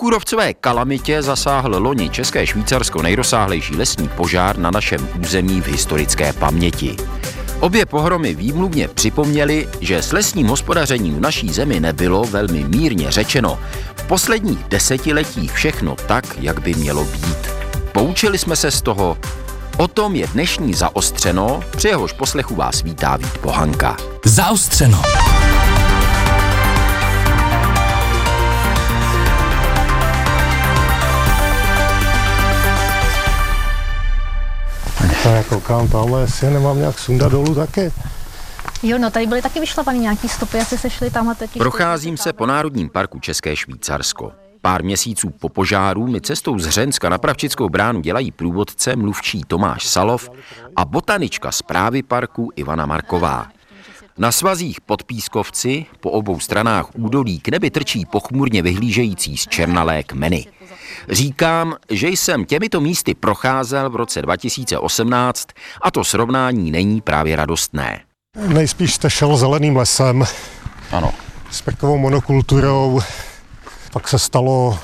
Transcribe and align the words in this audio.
kůrovcové 0.00 0.54
kalamitě 0.54 1.22
zasáhl 1.22 1.76
loni 1.78 2.10
České 2.10 2.46
Švýcarsko 2.46 3.02
nejrozsáhlejší 3.02 3.76
lesní 3.76 4.08
požár 4.08 4.58
na 4.58 4.70
našem 4.70 5.08
území 5.20 5.60
v 5.60 5.66
historické 5.66 6.32
paměti. 6.32 6.96
Obě 7.60 7.86
pohromy 7.86 8.34
výmluvně 8.34 8.88
připomněly, 8.88 9.68
že 9.80 10.02
s 10.02 10.12
lesním 10.12 10.46
hospodařením 10.46 11.14
v 11.14 11.20
naší 11.20 11.48
zemi 11.48 11.80
nebylo 11.80 12.24
velmi 12.24 12.64
mírně 12.64 13.10
řečeno 13.10 13.58
v 13.96 14.02
posledních 14.06 14.64
desetiletích 14.68 15.52
všechno 15.52 15.96
tak, 16.06 16.24
jak 16.40 16.60
by 16.60 16.74
mělo 16.74 17.04
být. 17.04 17.50
Poučili 17.92 18.38
jsme 18.38 18.56
se 18.56 18.70
z 18.70 18.82
toho, 18.82 19.18
O 19.78 19.88
tom 19.88 20.16
je 20.16 20.26
dnešní 20.26 20.74
Zaostřeno, 20.74 21.60
při 21.76 21.88
jehož 21.88 22.12
poslechu 22.12 22.54
vás 22.54 22.82
vítá 22.82 23.16
Vít 23.16 23.38
Pohanka. 23.38 23.96
Zaostřeno. 24.24 25.02
Tak 35.22 35.32
já 35.32 35.42
koukám 35.42 35.88
tamhle, 35.88 36.20
jestli 36.20 36.50
nemám 36.50 36.78
nějak 36.78 36.98
sundat 36.98 37.32
dolů 37.32 37.54
taky. 37.54 37.92
Jo, 38.82 38.98
no 38.98 39.10
tady 39.10 39.26
byly 39.26 39.42
taky 39.42 39.60
vyšlapaný 39.60 39.98
nějaký 39.98 40.28
stopy, 40.28 40.58
asi 40.58 40.78
se 40.78 40.90
šli 40.90 41.10
tamhle 41.10 41.34
teď. 41.34 41.50
Procházím 41.58 42.16
se 42.16 42.32
po 42.32 42.46
Národním 42.46 42.88
parku 42.88 43.18
České 43.20 43.56
Švýcarsko. 43.56 44.32
Pár 44.62 44.84
měsíců 44.84 45.30
po 45.30 45.48
požáru 45.48 46.06
mi 46.06 46.20
cestou 46.20 46.58
z 46.58 46.66
Hřenska 46.66 47.08
na 47.08 47.18
Pravčickou 47.18 47.68
bránu 47.68 48.00
dělají 48.00 48.32
průvodce 48.32 48.96
mluvčí 48.96 49.42
Tomáš 49.46 49.86
Salov 49.86 50.30
a 50.76 50.84
botanička 50.84 51.52
zprávy 51.52 52.02
parku 52.02 52.50
Ivana 52.56 52.86
Marková. 52.86 53.46
Na 54.18 54.32
svazích 54.32 54.80
pod 54.80 55.04
Pískovci 55.04 55.86
po 56.00 56.10
obou 56.10 56.40
stranách 56.40 56.86
údolí 56.94 57.40
k 57.40 57.48
nebi 57.48 57.70
trčí 57.70 58.06
pochmurně 58.06 58.62
vyhlížející 58.62 59.36
z 59.36 59.46
černalé 59.46 60.02
kmeny. 60.02 60.46
Říkám, 61.08 61.76
že 61.90 62.08
jsem 62.08 62.44
těmito 62.44 62.80
místy 62.80 63.14
procházel 63.14 63.90
v 63.90 63.96
roce 63.96 64.22
2018 64.22 65.48
a 65.82 65.90
to 65.90 66.04
srovnání 66.04 66.70
není 66.70 67.00
právě 67.00 67.36
radostné. 67.36 68.00
Nejspíš 68.48 68.94
jste 68.94 69.10
šel 69.10 69.36
zeleným 69.36 69.76
lesem. 69.76 70.24
Ano. 70.92 71.12
S 71.50 71.62
parkovou 71.62 71.98
monokulturou. 71.98 73.00
Pak 73.92 74.08
se 74.08 74.18
stalo 74.18 74.78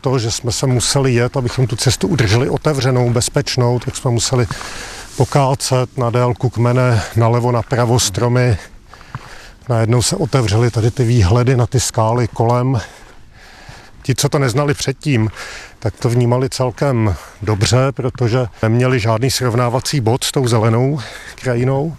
to, 0.00 0.18
že 0.18 0.30
jsme 0.30 0.52
se 0.52 0.66
museli 0.66 1.14
jet, 1.14 1.36
abychom 1.36 1.66
tu 1.66 1.76
cestu 1.76 2.08
udrželi 2.08 2.50
otevřenou, 2.50 3.10
bezpečnou, 3.10 3.78
tak 3.78 3.96
jsme 3.96 4.10
museli 4.10 4.46
pokácet 5.16 5.98
na 5.98 6.10
délku 6.10 6.50
kmene, 6.50 7.02
nalevo, 7.16 7.52
napravo 7.52 8.00
stromy. 8.00 8.58
Najednou 9.68 10.02
se 10.02 10.16
otevřely 10.16 10.70
tady 10.70 10.90
ty 10.90 11.04
výhledy 11.04 11.56
na 11.56 11.66
ty 11.66 11.80
skály 11.80 12.28
kolem. 12.28 12.80
Ti, 14.02 14.14
co 14.14 14.28
to 14.28 14.38
neznali 14.38 14.74
předtím, 14.74 15.30
tak 15.78 15.94
to 15.96 16.08
vnímali 16.08 16.48
celkem 16.48 17.14
dobře, 17.42 17.92
protože 17.92 18.46
neměli 18.62 19.00
žádný 19.00 19.30
srovnávací 19.30 20.00
bod 20.00 20.24
s 20.24 20.32
tou 20.32 20.48
zelenou 20.48 21.00
krajinou, 21.34 21.96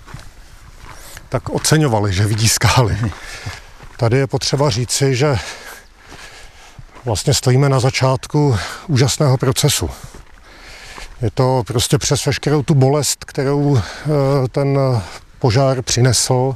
tak 1.30 1.50
oceňovali, 1.50 2.14
že 2.14 2.26
vidí 2.26 2.50
skály. 2.50 2.98
Tady 3.98 4.18
je 4.18 4.28
potřeba 4.28 4.70
říci, 4.70 5.16
že 5.16 5.36
vlastně 7.06 7.34
stojíme 7.34 7.70
na 7.70 7.80
začátku 7.80 8.58
úžasného 8.88 9.38
procesu. 9.38 9.90
Je 11.22 11.32
to 11.32 11.64
prostě 11.68 11.98
přes 11.98 12.26
veškerou 12.26 12.64
tu 12.64 12.76
bolest, 12.76 13.26
kterou 13.26 13.78
eh, 13.78 13.82
ten 14.52 14.80
požár 15.40 15.82
přinesl, 15.82 16.56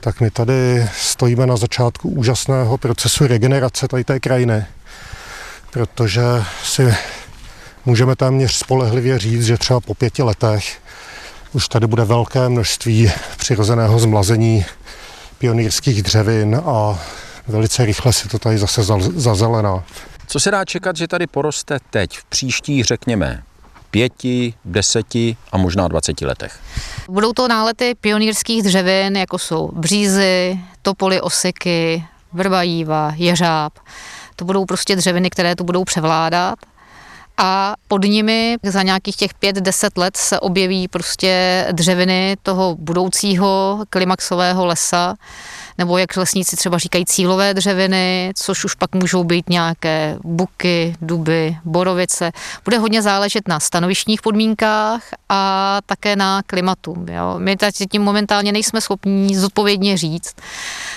tak 0.00 0.20
my 0.20 0.30
tady 0.30 0.88
stojíme 0.98 1.46
na 1.46 1.56
začátku 1.56 2.08
úžasného 2.08 2.78
procesu 2.78 3.26
regenerace 3.26 3.88
tady 3.88 4.04
té 4.04 4.20
krajiny. 4.20 4.64
Protože 5.70 6.22
si 6.64 6.94
můžeme 7.86 8.16
téměř 8.16 8.54
spolehlivě 8.54 9.18
říct, 9.18 9.46
že 9.46 9.58
třeba 9.58 9.80
po 9.80 9.94
pěti 9.94 10.22
letech 10.22 10.78
už 11.52 11.68
tady 11.68 11.86
bude 11.86 12.04
velké 12.04 12.48
množství 12.48 13.12
přirozeného 13.36 13.98
zmlazení 13.98 14.64
pionýrských 15.38 16.02
dřevin 16.02 16.62
a 16.66 16.98
velice 17.48 17.84
rychle 17.84 18.12
si 18.12 18.28
to 18.28 18.38
tady 18.38 18.58
zase 18.58 18.82
zazelená. 19.16 19.84
Co 20.26 20.40
se 20.40 20.50
dá 20.50 20.64
čekat, 20.64 20.96
že 20.96 21.08
tady 21.08 21.26
poroste 21.26 21.78
teď, 21.90 22.18
v 22.18 22.24
příštích, 22.24 22.84
řekněme, 22.84 23.42
pěti, 23.90 24.54
deseti 24.64 25.36
a 25.52 25.58
možná 25.58 25.88
dvaceti 25.88 26.26
letech? 26.26 26.58
Budou 27.08 27.32
to 27.32 27.48
nálety 27.48 27.94
pionýrských 28.00 28.62
dřevin, 28.62 29.16
jako 29.16 29.38
jsou 29.38 29.70
břízy, 29.72 30.60
topoly, 30.82 31.20
osiky, 31.20 32.04
vrba 32.32 32.62
jíva, 32.62 33.12
jeřáb. 33.16 33.72
To 34.36 34.44
budou 34.44 34.64
prostě 34.64 34.96
dřeviny, 34.96 35.30
které 35.30 35.56
tu 35.56 35.64
budou 35.64 35.84
převládat 35.84 36.58
a 37.38 37.74
pod 37.88 38.04
nimi 38.04 38.56
za 38.62 38.82
nějakých 38.82 39.16
těch 39.16 39.30
5-10 39.42 39.90
let 39.96 40.16
se 40.16 40.40
objeví 40.40 40.88
prostě 40.88 41.64
dřeviny 41.72 42.36
toho 42.42 42.76
budoucího 42.78 43.84
klimaxového 43.90 44.66
lesa, 44.66 45.14
nebo 45.78 45.98
jak 45.98 46.16
lesníci 46.16 46.56
třeba 46.56 46.78
říkají 46.78 47.04
cílové 47.04 47.54
dřeviny, 47.54 48.32
což 48.36 48.64
už 48.64 48.74
pak 48.74 48.94
můžou 48.94 49.24
být 49.24 49.50
nějaké 49.50 50.18
buky, 50.24 50.96
duby, 51.02 51.56
borovice. 51.64 52.32
Bude 52.64 52.78
hodně 52.78 53.02
záležet 53.02 53.48
na 53.48 53.60
stanovištních 53.60 54.22
podmínkách 54.22 55.02
a 55.28 55.78
také 55.86 56.16
na 56.16 56.42
klimatu. 56.46 57.06
Jo. 57.10 57.34
My 57.38 57.56
tím 57.90 58.02
momentálně 58.02 58.52
nejsme 58.52 58.80
schopni 58.80 59.38
zodpovědně 59.38 59.96
říct, 59.96 60.36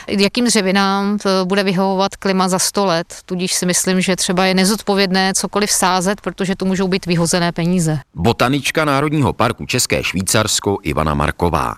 jakým 0.07 0.45
dřevinám 0.45 1.17
bude 1.43 1.63
vyhovovat 1.63 2.15
klima 2.15 2.49
za 2.49 2.59
100 2.59 2.85
let, 2.85 3.15
tudíž 3.25 3.53
si 3.53 3.65
myslím, 3.65 4.01
že 4.01 4.15
třeba 4.15 4.45
je 4.45 4.53
nezodpovědné 4.53 5.33
cokoliv 5.33 5.71
sázet, 5.71 6.21
protože 6.21 6.55
tu 6.55 6.65
můžou 6.65 6.87
být 6.87 7.05
vyhozené 7.05 7.51
peníze. 7.51 7.99
Botanička 8.15 8.85
Národního 8.85 9.33
parku 9.33 9.65
České 9.65 10.03
Švýcarsko 10.03 10.77
Ivana 10.83 11.13
Marková. 11.13 11.75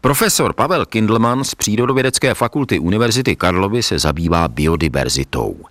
Profesor 0.00 0.52
Pavel 0.52 0.86
Kindlman 0.86 1.44
z 1.44 1.54
Přírodovědecké 1.54 2.34
fakulty 2.34 2.78
Univerzity 2.78 3.36
Karlovy 3.36 3.82
se 3.82 3.98
zabývá 3.98 4.48
biodiverzitou. 4.48 5.64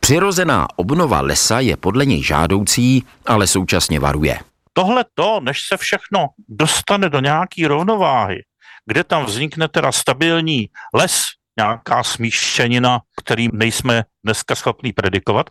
Přirozená 0.00 0.66
obnova 0.76 1.20
lesa 1.20 1.60
je 1.60 1.76
podle 1.76 2.06
něj 2.06 2.22
žádoucí, 2.22 3.04
ale 3.26 3.46
současně 3.46 4.00
varuje. 4.00 4.38
Tohle 4.72 5.04
to, 5.14 5.40
než 5.40 5.58
se 5.68 5.76
všechno 5.76 6.26
dostane 6.48 7.08
do 7.08 7.20
nějaké 7.20 7.68
rovnováhy, 7.68 8.42
kde 8.86 9.04
tam 9.04 9.24
vznikne 9.24 9.68
teda 9.68 9.92
stabilní 9.92 10.68
les, 10.94 11.24
nějaká 11.58 12.02
smíšenina, 12.02 13.00
který 13.22 13.48
nejsme 13.52 14.04
dneska 14.24 14.54
schopni 14.54 14.92
predikovat, 14.92 15.46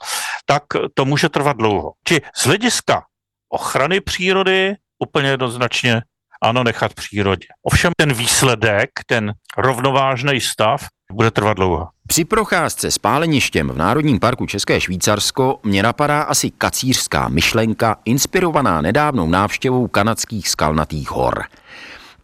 tak 0.46 0.64
to 0.94 1.06
může 1.06 1.30
trvat 1.30 1.58
dlouho. 1.58 1.92
Či 2.08 2.22
z 2.36 2.46
hlediska 2.46 3.04
ochrany 3.50 4.02
přírody 4.02 4.76
úplně 5.00 5.30
jednoznačně 5.30 6.02
ano, 6.46 6.64
nechat 6.64 6.94
přírodě. 6.94 7.48
Ovšem 7.64 7.92
ten 7.98 8.14
výsledek, 8.14 8.90
ten 9.06 9.34
rovnovážný 9.58 10.42
stav, 10.42 10.86
bude 11.12 11.32
trvat 11.32 11.54
dlouho. 11.54 11.88
Při 12.08 12.26
procházce 12.26 12.92
s 12.92 12.98
páleništěm 12.98 13.70
v 13.70 13.78
Národním 13.78 14.20
parku 14.20 14.46
České 14.46 14.82
Švýcarsko 14.82 15.60
mě 15.64 15.84
napadá 15.84 16.22
asi 16.22 16.52
kacířská 16.52 17.28
myšlenka 17.28 17.98
inspirovaná 18.06 18.82
nedávnou 18.82 19.30
návštěvou 19.30 19.88
kanadských 19.88 20.50
skalnatých 20.50 21.12
hor. 21.12 21.44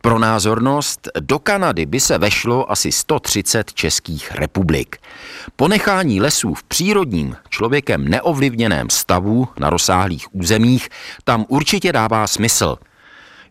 Pro 0.01 0.19
názornost 0.19 1.07
do 1.19 1.39
Kanady 1.39 1.85
by 1.85 1.99
se 1.99 2.17
vešlo 2.17 2.71
asi 2.71 2.91
130 2.91 3.73
českých 3.73 4.31
republik. 4.31 4.97
Ponechání 5.55 6.21
lesů 6.21 6.53
v 6.53 6.63
přírodním, 6.63 7.35
člověkem 7.49 8.07
neovlivněném 8.07 8.89
stavu 8.89 9.47
na 9.59 9.69
rozsáhlých 9.69 10.35
územích 10.35 10.89
tam 11.23 11.45
určitě 11.47 11.93
dává 11.93 12.27
smysl– 12.27 12.77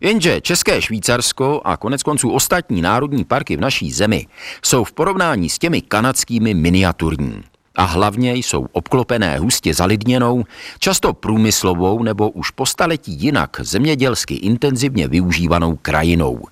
Jenže 0.03 0.41
České 0.41 0.81
Švýcarsko 0.81 1.61
a 1.63 1.77
konec 1.77 2.03
konců 2.03 2.31
ostatní 2.31 2.81
národní 2.81 3.23
parky 3.23 3.57
v 3.57 3.61
naší 3.61 3.91
zemi 3.91 4.27
jsou 4.63 4.83
v 4.83 4.91
porovnání 4.91 5.49
s 5.49 5.59
těmi 5.59 5.81
kanadskými 5.81 6.53
miniaturní. 6.53 7.43
A 7.75 7.83
hlavně 7.83 8.35
jsou 8.35 8.67
obklopené 8.71 9.39
hustě 9.39 9.73
zalidněnou, 9.73 10.43
často 10.79 11.13
průmyslovou 11.13 12.03
nebo 12.03 12.29
už 12.29 12.51
po 12.51 12.65
staletí 12.65 13.11
jinak 13.11 13.57
zemědělsky 13.63 14.33
intenzivně 14.33 15.07
využívanou 15.07 15.75
krajinou– 15.81 16.41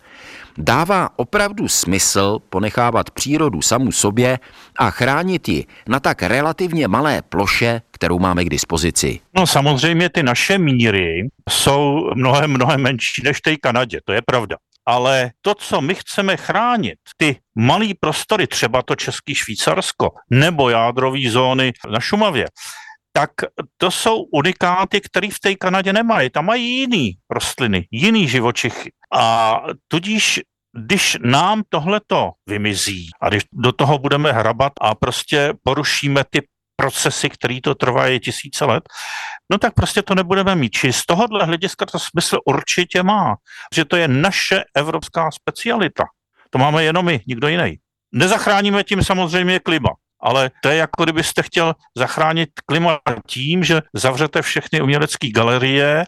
Dává 0.61 1.09
opravdu 1.15 1.67
smysl 1.67 2.39
ponechávat 2.49 3.11
přírodu 3.11 3.61
samu 3.61 3.91
sobě 3.91 4.39
a 4.79 4.89
chránit 4.89 5.49
ji 5.49 5.65
na 5.87 5.99
tak 5.99 6.23
relativně 6.23 6.87
malé 6.87 7.21
ploše, 7.21 7.81
kterou 7.91 8.19
máme 8.19 8.45
k 8.45 8.49
dispozici? 8.49 9.19
No 9.35 9.47
samozřejmě 9.47 10.09
ty 10.09 10.23
naše 10.23 10.57
míry 10.57 11.29
jsou 11.49 12.09
mnohem, 12.15 12.51
mnohem 12.51 12.81
menší 12.81 13.21
než 13.23 13.41
té 13.41 13.57
Kanadě, 13.57 13.99
to 14.05 14.13
je 14.13 14.21
pravda. 14.21 14.57
Ale 14.85 15.31
to, 15.41 15.55
co 15.55 15.81
my 15.81 15.95
chceme 15.95 16.37
chránit, 16.37 16.99
ty 17.17 17.35
malé 17.55 17.87
prostory, 17.99 18.47
třeba 18.47 18.81
to 18.81 18.95
Český 18.95 19.35
Švýcarsko 19.35 20.09
nebo 20.29 20.69
jádrové 20.69 21.29
zóny 21.29 21.73
na 21.91 21.99
Šumavě, 21.99 22.45
tak 23.13 23.31
to 23.77 23.91
jsou 23.91 24.23
unikáty, 24.33 25.01
které 25.01 25.27
v 25.29 25.39
té 25.39 25.55
Kanadě 25.55 25.93
nemají. 25.93 26.29
Tam 26.29 26.45
mají 26.45 26.79
jiný 26.79 27.17
rostliny, 27.29 27.87
jiný 27.91 28.27
živočichy. 28.27 28.91
A 29.13 29.55
tudíž 29.87 30.41
když 30.77 31.17
nám 31.23 31.63
tohleto 31.69 32.31
vymizí 32.47 33.09
a 33.21 33.29
když 33.29 33.43
do 33.53 33.71
toho 33.71 33.97
budeme 33.97 34.31
hrabat 34.31 34.73
a 34.81 34.95
prostě 34.95 35.53
porušíme 35.63 36.23
ty 36.29 36.41
procesy, 36.75 37.29
které 37.29 37.59
to 37.63 37.75
trvají 37.75 38.19
tisíce 38.19 38.65
let, 38.65 38.83
no 39.51 39.57
tak 39.57 39.73
prostě 39.73 40.01
to 40.01 40.15
nebudeme 40.15 40.55
mít. 40.55 40.69
Či 40.69 40.93
z 40.93 41.05
tohohle 41.05 41.45
hlediska 41.45 41.85
to 41.85 41.99
smysl 41.99 42.39
určitě 42.45 43.03
má, 43.03 43.35
že 43.75 43.85
to 43.85 43.95
je 43.97 44.07
naše 44.07 44.63
evropská 44.75 45.31
specialita. 45.31 46.03
To 46.49 46.57
máme 46.57 46.83
jenom 46.83 47.05
my, 47.05 47.21
nikdo 47.27 47.47
jiný. 47.47 47.77
Nezachráníme 48.11 48.83
tím 48.83 49.03
samozřejmě 49.03 49.59
klima, 49.59 49.89
ale 50.21 50.51
to 50.63 50.69
je 50.69 50.77
jako 50.77 51.03
kdybyste 51.03 51.43
chtěl 51.43 51.75
zachránit 51.97 52.49
klima 52.65 52.99
tím, 53.27 53.63
že 53.63 53.81
zavřete 53.93 54.41
všechny 54.41 54.81
umělecké 54.81 55.29
galerie 55.31 56.05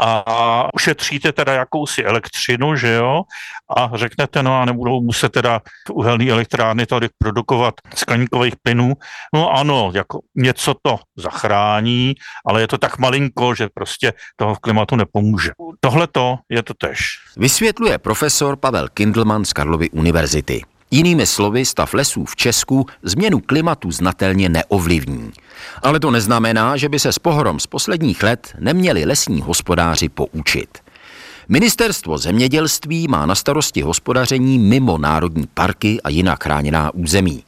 a 0.00 0.74
ušetříte 0.74 1.32
teda 1.32 1.52
jakousi 1.52 2.04
elektřinu, 2.04 2.76
že 2.76 2.92
jo, 2.92 3.22
a 3.76 3.90
řeknete, 3.94 4.42
no 4.42 4.60
a 4.60 4.64
nebudou 4.64 5.00
muset 5.00 5.32
teda 5.32 5.60
uhelné 5.92 6.30
elektrárny 6.30 6.86
tady 6.86 7.08
produkovat 7.18 7.74
skleníkových 7.94 8.54
plynů. 8.62 8.94
No 9.34 9.50
ano, 9.50 9.90
jako 9.94 10.20
něco 10.34 10.74
to 10.82 10.98
zachrání, 11.16 12.14
ale 12.46 12.60
je 12.60 12.68
to 12.68 12.78
tak 12.78 12.98
malinko, 12.98 13.54
že 13.54 13.68
prostě 13.74 14.12
toho 14.36 14.54
v 14.54 14.58
klimatu 14.58 14.96
nepomůže. 14.96 15.50
Tohle 15.80 16.06
to 16.06 16.38
je 16.48 16.62
to 16.62 16.74
tež. 16.74 17.18
Vysvětluje 17.36 17.98
profesor 17.98 18.56
Pavel 18.56 18.88
Kindlman 18.88 19.44
z 19.44 19.52
Karlovy 19.52 19.90
univerzity. 19.90 20.62
Jinými 20.94 21.26
slovy, 21.26 21.64
stav 21.64 21.94
lesů 21.94 22.24
v 22.24 22.36
Česku 22.36 22.86
změnu 23.02 23.40
klimatu 23.40 23.90
znatelně 23.90 24.48
neovlivní. 24.48 25.30
Ale 25.82 26.00
to 26.00 26.10
neznamená, 26.10 26.76
že 26.76 26.88
by 26.88 26.98
se 26.98 27.12
s 27.12 27.18
pohorom 27.18 27.60
z 27.60 27.66
posledních 27.66 28.22
let 28.22 28.54
neměli 28.58 29.04
lesní 29.04 29.40
hospodáři 29.40 30.08
poučit. 30.08 30.78
Ministerstvo 31.48 32.18
zemědělství 32.18 33.08
má 33.08 33.26
na 33.26 33.34
starosti 33.34 33.82
hospodaření 33.82 34.58
mimo 34.58 34.98
národní 34.98 35.46
parky 35.54 36.00
a 36.04 36.08
jiná 36.08 36.36
chráněná 36.42 36.94
území. 36.94 37.44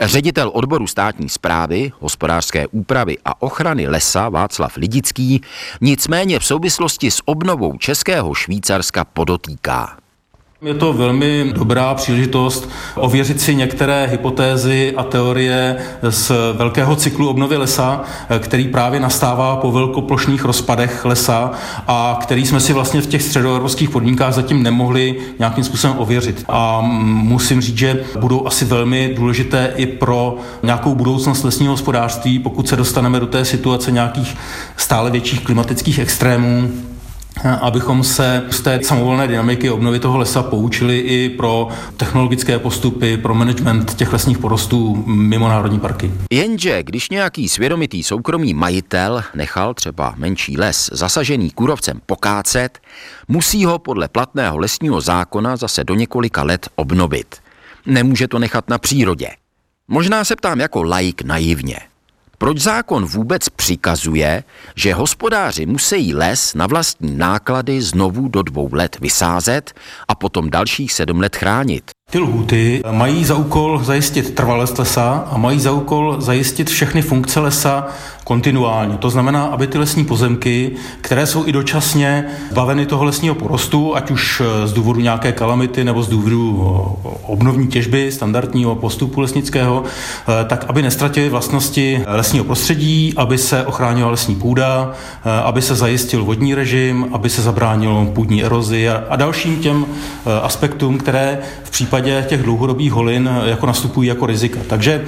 Ředitel 0.00 0.50
odboru 0.54 0.86
státní 0.86 1.28
zprávy, 1.28 1.92
hospodářské 1.98 2.66
úpravy 2.66 3.16
a 3.24 3.42
ochrany 3.42 3.88
lesa 3.88 4.28
Václav 4.28 4.76
Lidický 4.76 5.40
nicméně 5.80 6.38
v 6.38 6.44
souvislosti 6.44 7.10
s 7.10 7.22
obnovou 7.24 7.78
Českého 7.78 8.34
Švýcarska 8.34 9.04
podotýká. 9.04 9.99
Je 10.62 10.74
to 10.74 10.92
velmi 10.92 11.52
dobrá 11.54 11.94
příležitost 11.94 12.68
ověřit 12.96 13.40
si 13.40 13.54
některé 13.54 14.08
hypotézy 14.10 14.94
a 14.96 15.02
teorie 15.02 15.76
z 16.08 16.32
velkého 16.52 16.96
cyklu 16.96 17.28
obnovy 17.28 17.56
lesa, 17.56 18.02
který 18.38 18.68
právě 18.68 19.00
nastává 19.00 19.56
po 19.56 19.72
velkoplošných 19.72 20.44
rozpadech 20.44 21.04
lesa 21.04 21.50
a 21.86 22.18
který 22.22 22.46
jsme 22.46 22.60
si 22.60 22.72
vlastně 22.72 23.00
v 23.00 23.06
těch 23.06 23.22
středoevropských 23.22 23.90
podmínkách 23.90 24.34
zatím 24.34 24.62
nemohli 24.62 25.16
nějakým 25.38 25.64
způsobem 25.64 25.98
ověřit. 25.98 26.44
A 26.48 26.80
musím 27.04 27.60
říct, 27.60 27.78
že 27.78 28.04
budou 28.18 28.46
asi 28.46 28.64
velmi 28.64 29.12
důležité 29.16 29.72
i 29.76 29.86
pro 29.86 30.36
nějakou 30.62 30.94
budoucnost 30.94 31.44
lesního 31.44 31.72
hospodářství, 31.72 32.38
pokud 32.38 32.68
se 32.68 32.76
dostaneme 32.76 33.20
do 33.20 33.26
té 33.26 33.44
situace 33.44 33.90
nějakých 33.90 34.36
stále 34.76 35.10
větších 35.10 35.44
klimatických 35.44 35.98
extrémů, 35.98 36.70
abychom 37.60 38.04
se 38.04 38.42
z 38.50 38.60
té 38.60 38.80
samovolné 38.82 39.28
dynamiky 39.28 39.70
obnovy 39.70 40.00
toho 40.00 40.18
lesa 40.18 40.42
poučili 40.42 40.98
i 40.98 41.28
pro 41.28 41.68
technologické 41.96 42.58
postupy, 42.58 43.16
pro 43.16 43.34
management 43.34 43.94
těch 43.94 44.12
lesních 44.12 44.38
porostů 44.38 45.04
mimo 45.06 45.48
národní 45.48 45.80
parky. 45.80 46.12
Jenže 46.30 46.82
když 46.82 47.10
nějaký 47.10 47.48
svědomitý 47.48 48.02
soukromý 48.02 48.54
majitel 48.54 49.22
nechal 49.34 49.74
třeba 49.74 50.14
menší 50.16 50.56
les 50.56 50.90
zasažený 50.92 51.50
kůrovcem 51.50 52.00
pokácet, 52.06 52.78
musí 53.28 53.64
ho 53.64 53.78
podle 53.78 54.08
platného 54.08 54.58
lesního 54.58 55.00
zákona 55.00 55.56
zase 55.56 55.84
do 55.84 55.94
několika 55.94 56.42
let 56.42 56.68
obnovit. 56.76 57.36
Nemůže 57.86 58.28
to 58.28 58.38
nechat 58.38 58.68
na 58.70 58.78
přírodě. 58.78 59.28
Možná 59.88 60.24
se 60.24 60.36
ptám 60.36 60.60
jako 60.60 60.82
laik 60.82 61.22
naivně. 61.22 61.89
Proč 62.42 62.58
zákon 62.58 63.04
vůbec 63.04 63.48
přikazuje, 63.48 64.44
že 64.76 64.94
hospodáři 64.94 65.66
musí 65.66 66.14
les 66.14 66.54
na 66.54 66.66
vlastní 66.66 67.16
náklady 67.16 67.82
znovu 67.82 68.28
do 68.28 68.42
dvou 68.42 68.68
let 68.72 68.96
vysázet 69.00 69.72
a 70.08 70.14
potom 70.14 70.50
dalších 70.50 70.92
sedm 70.92 71.20
let 71.20 71.36
chránit? 71.36 71.90
Ty 72.10 72.18
lhuty 72.18 72.82
mají 72.90 73.24
za 73.24 73.34
úkol 73.34 73.80
zajistit 73.84 74.34
trvalost 74.34 74.78
lesa 74.78 75.28
a 75.30 75.38
mají 75.38 75.60
za 75.60 75.72
úkol 75.72 76.20
zajistit 76.20 76.70
všechny 76.70 77.02
funkce 77.02 77.40
lesa 77.40 77.86
kontinuálně. 78.30 78.96
To 78.96 79.10
znamená, 79.10 79.44
aby 79.44 79.66
ty 79.66 79.78
lesní 79.78 80.04
pozemky, 80.04 80.70
které 81.00 81.26
jsou 81.26 81.46
i 81.46 81.52
dočasně 81.52 82.24
baveny 82.52 82.86
toho 82.86 83.04
lesního 83.04 83.34
porostu, 83.34 83.96
ať 83.96 84.10
už 84.10 84.42
z 84.64 84.72
důvodu 84.72 85.00
nějaké 85.00 85.32
kalamity 85.32 85.84
nebo 85.84 86.02
z 86.02 86.08
důvodu 86.08 86.76
obnovní 87.26 87.66
těžby 87.66 88.12
standardního 88.12 88.74
postupu 88.74 89.20
lesnického, 89.20 89.84
eh, 89.84 90.44
tak 90.44 90.64
aby 90.68 90.82
nestratili 90.82 91.28
vlastnosti 91.28 92.02
lesního 92.06 92.44
prostředí, 92.44 93.14
aby 93.16 93.38
se 93.38 93.66
ochránila 93.66 94.10
lesní 94.10 94.34
půda, 94.34 94.92
eh, 94.92 95.42
aby 95.42 95.62
se 95.62 95.74
zajistil 95.74 96.24
vodní 96.24 96.54
režim, 96.54 97.06
aby 97.12 97.30
se 97.30 97.42
zabránilo 97.42 98.06
půdní 98.14 98.44
erozi 98.44 98.88
a 98.88 99.16
dalším 99.16 99.56
těm 99.56 99.86
eh, 99.86 100.40
aspektům, 100.40 100.98
které 100.98 101.38
v 101.64 101.70
případě 101.70 102.24
těch 102.28 102.42
dlouhodobých 102.42 102.92
holin 102.92 103.30
jako 103.44 103.66
nastupují 103.66 104.08
jako 104.08 104.26
rizika. 104.26 104.60
Takže 104.66 105.04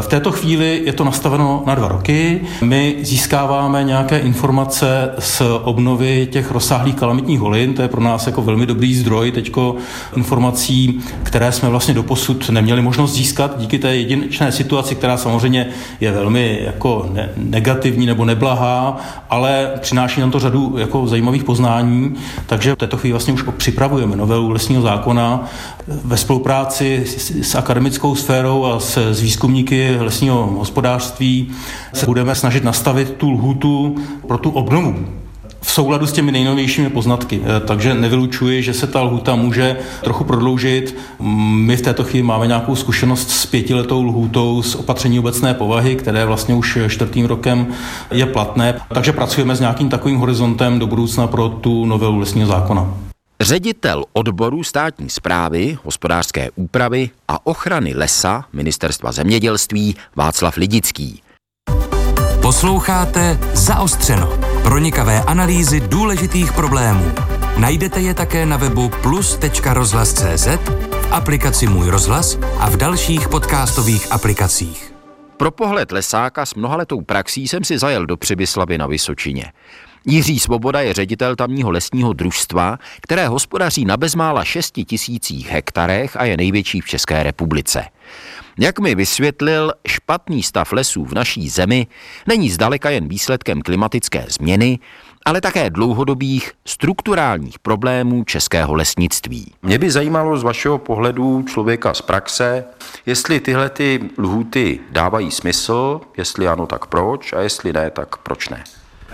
v 0.00 0.06
této 0.06 0.32
chvíli 0.32 0.82
je 0.84 0.92
to 0.92 1.04
nastaveno 1.04 1.62
na 1.66 1.74
dva 1.74 1.88
roky. 1.88 2.40
My 2.62 2.96
získáváme 3.02 3.84
nějaké 3.84 4.18
informace 4.18 5.10
z 5.18 5.42
obnovy 5.62 6.28
těch 6.32 6.50
rozsáhlých 6.50 6.94
kalamitních 6.94 7.40
holin, 7.40 7.74
to 7.74 7.82
je 7.82 7.88
pro 7.88 8.00
nás 8.02 8.26
jako 8.26 8.42
velmi 8.42 8.66
dobrý 8.66 8.94
zdroj 8.94 9.30
teďko 9.30 9.76
informací, 10.16 11.00
které 11.22 11.52
jsme 11.52 11.68
vlastně 11.68 11.94
doposud 11.94 12.50
neměli 12.50 12.82
možnost 12.82 13.12
získat 13.12 13.58
díky 13.58 13.78
té 13.78 13.96
jedinečné 13.96 14.52
situaci, 14.52 14.94
která 14.94 15.16
samozřejmě 15.16 15.68
je 16.00 16.12
velmi 16.12 16.60
jako 16.64 17.08
ne- 17.12 17.28
negativní 17.36 18.06
nebo 18.06 18.24
neblahá, 18.24 18.96
ale 19.30 19.70
přináší 19.80 20.20
nám 20.20 20.30
to 20.30 20.38
řadu 20.38 20.74
jako 20.78 21.06
zajímavých 21.06 21.44
poznání, 21.44 22.14
takže 22.46 22.72
v 22.72 22.76
této 22.76 22.96
chvíli 22.96 23.12
vlastně 23.12 23.32
už 23.32 23.44
připravujeme 23.56 24.16
novelu 24.16 24.50
lesního 24.50 24.82
zákona 24.82 25.44
ve 25.86 26.16
spolupráci 26.16 27.04
s, 27.06 27.30
s 27.30 27.54
akademickou 27.54 28.14
sférou 28.14 28.64
a 28.64 28.80
s, 28.80 28.96
s 28.96 29.20
výzkumníky 29.20 29.96
lesního 30.00 30.46
hospodářství. 30.46 31.50
Se 31.92 32.06
budeme 32.06 32.34
snažit 32.34 32.51
nastavit 32.60 33.12
tu 33.12 33.30
lhutu 33.30 33.96
pro 34.26 34.38
tu 34.38 34.50
obnovu 34.50 34.94
v 35.62 35.70
souladu 35.70 36.06
s 36.06 36.12
těmi 36.12 36.32
nejnovějšími 36.32 36.90
poznatky. 36.90 37.42
Eh, 37.44 37.60
takže 37.60 37.94
nevylučuji, 37.94 38.62
že 38.62 38.74
se 38.74 38.86
ta 38.86 39.02
lhuta 39.02 39.34
může 39.34 39.76
trochu 40.04 40.24
prodloužit. 40.24 40.96
My 41.20 41.76
v 41.76 41.82
této 41.82 42.04
chvíli 42.04 42.22
máme 42.22 42.46
nějakou 42.46 42.76
zkušenost 42.76 43.30
s 43.30 43.46
pětiletou 43.46 44.02
lhutou 44.02 44.62
z 44.62 44.74
opatření 44.74 45.18
obecné 45.18 45.54
povahy, 45.54 45.96
které 45.96 46.24
vlastně 46.24 46.54
už 46.54 46.78
čtvrtým 46.88 47.26
rokem 47.26 47.66
je 48.10 48.26
platné. 48.26 48.80
Takže 48.94 49.12
pracujeme 49.12 49.56
s 49.56 49.60
nějakým 49.60 49.88
takovým 49.88 50.16
horizontem 50.16 50.78
do 50.78 50.86
budoucna 50.86 51.26
pro 51.26 51.48
tu 51.48 51.84
novelu 51.84 52.18
lesního 52.18 52.48
zákona. 52.48 52.94
Ředitel 53.40 54.04
odboru 54.12 54.62
státní 54.64 55.10
zprávy, 55.10 55.78
hospodářské 55.84 56.50
úpravy 56.54 57.10
a 57.28 57.46
ochrany 57.46 57.94
lesa 57.94 58.44
Ministerstva 58.52 59.12
zemědělství 59.12 59.96
Václav 60.16 60.56
Lidický. 60.56 61.22
Posloucháte 62.52 63.38
Zaostřeno. 63.52 64.38
Pronikavé 64.62 65.22
analýzy 65.22 65.80
důležitých 65.80 66.52
problémů. 66.52 67.12
Najdete 67.56 68.00
je 68.00 68.14
také 68.14 68.46
na 68.46 68.56
webu 68.56 68.90
plus.rozhlas.cz, 69.02 70.46
v 70.90 71.12
aplikaci 71.12 71.66
Můj 71.66 71.88
rozhlas 71.88 72.38
a 72.58 72.70
v 72.70 72.76
dalších 72.76 73.28
podcastových 73.28 74.12
aplikacích. 74.12 74.94
Pro 75.36 75.50
pohled 75.50 75.92
lesáka 75.92 76.46
s 76.46 76.54
mnohaletou 76.54 77.00
praxí 77.00 77.48
jsem 77.48 77.64
si 77.64 77.78
zajel 77.78 78.06
do 78.06 78.16
Přibyslavy 78.16 78.78
na 78.78 78.86
Vysočině. 78.86 79.52
Jiří 80.06 80.40
Svoboda 80.40 80.80
je 80.80 80.94
ředitel 80.94 81.36
tamního 81.36 81.70
lesního 81.70 82.12
družstva, 82.12 82.78
které 83.00 83.28
hospodaří 83.28 83.84
na 83.84 83.96
bezmála 83.96 84.44
6 84.44 84.74
tisících 84.86 85.50
hektarech 85.50 86.16
a 86.16 86.24
je 86.24 86.36
největší 86.36 86.80
v 86.80 86.86
České 86.86 87.22
republice. 87.22 87.84
Jak 88.58 88.78
mi 88.78 88.94
vysvětlil, 88.94 89.72
špatný 89.88 90.42
stav 90.42 90.72
lesů 90.72 91.04
v 91.04 91.12
naší 91.12 91.48
zemi 91.48 91.86
není 92.26 92.50
zdaleka 92.50 92.90
jen 92.90 93.08
výsledkem 93.08 93.62
klimatické 93.62 94.24
změny, 94.28 94.78
ale 95.24 95.40
také 95.40 95.70
dlouhodobých 95.70 96.52
strukturálních 96.66 97.58
problémů 97.58 98.24
českého 98.24 98.74
lesnictví. 98.74 99.52
Mě 99.62 99.78
by 99.78 99.90
zajímalo 99.90 100.36
z 100.36 100.42
vašeho 100.42 100.78
pohledu 100.78 101.42
člověka 101.42 101.94
z 101.94 102.02
praxe, 102.02 102.64
jestli 103.06 103.40
tyhle 103.40 103.70
ty 103.70 104.00
lhuty 104.18 104.80
dávají 104.90 105.30
smysl, 105.30 106.00
jestli 106.16 106.48
ano, 106.48 106.66
tak 106.66 106.86
proč 106.86 107.32
a 107.32 107.40
jestli 107.40 107.72
ne, 107.72 107.90
tak 107.90 108.16
proč 108.16 108.48
ne. 108.48 108.64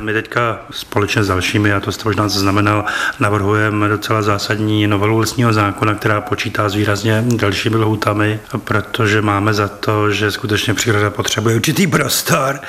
My 0.00 0.12
teďka 0.12 0.60
společně 0.70 1.24
s 1.24 1.28
dalšími, 1.28 1.72
a 1.72 1.80
to 1.80 1.92
jste 1.92 2.04
možná 2.04 2.28
zaznamenal, 2.28 2.84
navrhujeme 3.20 3.88
docela 3.88 4.22
zásadní 4.22 4.86
novelu 4.86 5.18
lesního 5.18 5.52
zákona, 5.52 5.94
která 5.94 6.20
počítá 6.20 6.68
s 6.68 6.74
výrazně 6.74 7.24
dalšími 7.26 7.76
lhůtami, 7.76 8.40
protože 8.64 9.22
máme 9.22 9.54
za 9.54 9.68
to, 9.68 10.10
že 10.10 10.30
skutečně 10.30 10.74
příroda 10.74 11.10
potřebuje 11.10 11.56
určitý 11.56 11.86
prostor, 11.86 12.60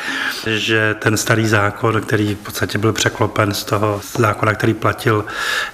že 0.47 0.95
ten 0.99 1.17
starý 1.17 1.47
zákon, 1.47 2.01
který 2.01 2.35
v 2.35 2.37
podstatě 2.37 2.77
byl 2.77 2.93
překlopen 2.93 3.53
z 3.53 3.63
toho 3.63 4.01
zákona, 4.17 4.53
který 4.53 4.73
platil, 4.73 5.25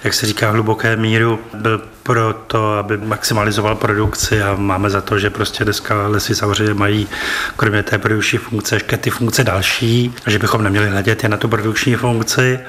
jak 0.04 0.14
se 0.14 0.26
říká, 0.26 0.50
hluboké 0.50 0.96
míru, 0.96 1.38
byl 1.54 1.82
pro 2.06 2.32
to, 2.32 2.72
aby 2.72 2.96
maximalizoval 2.96 3.74
produkci 3.74 4.42
a 4.42 4.54
máme 4.54 4.90
za 4.90 5.00
to, 5.00 5.18
že 5.18 5.30
prostě 5.30 5.64
dneska 5.64 6.06
lesy 6.08 6.34
samozřejmě 6.34 6.74
mají 6.74 7.08
kromě 7.56 7.82
té 7.82 7.98
produkční 7.98 8.38
funkce 8.38 8.76
ještě 8.76 8.96
ty 8.96 9.10
funkce 9.10 9.44
další, 9.44 10.14
že 10.26 10.38
bychom 10.38 10.62
neměli 10.62 10.88
hledět 10.88 11.22
jen 11.22 11.32
na 11.32 11.38
tu 11.38 11.48
produkční 11.48 11.94
funkci. 11.94 12.60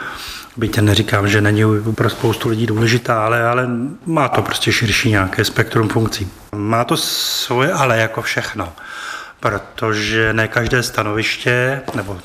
Byť 0.58 0.79
neříkám, 0.79 1.27
že 1.27 1.41
není 1.41 1.63
pro 1.96 2.10
spoustu 2.10 2.50
lidí 2.50 2.65
důležitá, 2.65 3.25
ale, 3.25 3.44
ale 3.44 3.67
má 4.06 4.27
to 4.27 4.41
prostě 4.41 4.72
širší 4.72 5.10
nějaké 5.10 5.46
spektrum 5.46 5.89
funkcí. 5.89 6.32
Má 6.56 6.84
to 6.84 6.98
svoje 6.98 7.74
ale 7.74 7.98
jako 7.98 8.22
všechno, 8.22 8.74
protože 9.39 10.34
ne 10.34 10.48
každé 10.48 10.84
stanoviště 10.84 11.82
nebo 11.96 12.17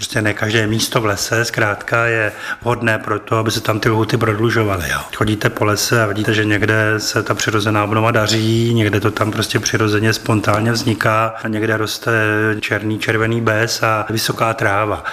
Prostě 0.00 0.22
ne 0.22 0.34
každé 0.34 0.66
místo 0.66 1.00
v 1.00 1.04
lese 1.04 1.44
zkrátka 1.44 2.06
je 2.06 2.32
vhodné 2.62 2.98
pro 2.98 3.18
to, 3.18 3.36
aby 3.36 3.50
se 3.50 3.60
tam 3.60 3.80
ty 3.80 3.88
lhuty 3.88 4.16
prodlužovaly. 4.16 4.84
Jo. 4.90 5.00
Chodíte 5.14 5.50
po 5.50 5.64
lese 5.64 6.02
a 6.02 6.06
vidíte, 6.06 6.34
že 6.34 6.44
někde 6.44 6.94
se 6.98 7.22
ta 7.22 7.34
přirozená 7.34 7.84
obnova 7.84 8.10
daří, 8.10 8.74
někde 8.74 9.00
to 9.00 9.10
tam 9.10 9.30
prostě 9.30 9.58
přirozeně 9.58 10.12
spontánně 10.12 10.72
vzniká 10.72 11.34
a 11.44 11.48
někde 11.48 11.76
roste 11.76 12.12
černý, 12.60 12.98
červený 12.98 13.40
bez 13.40 13.82
a 13.82 14.06
vysoká 14.10 14.54
tráva. 14.54 15.04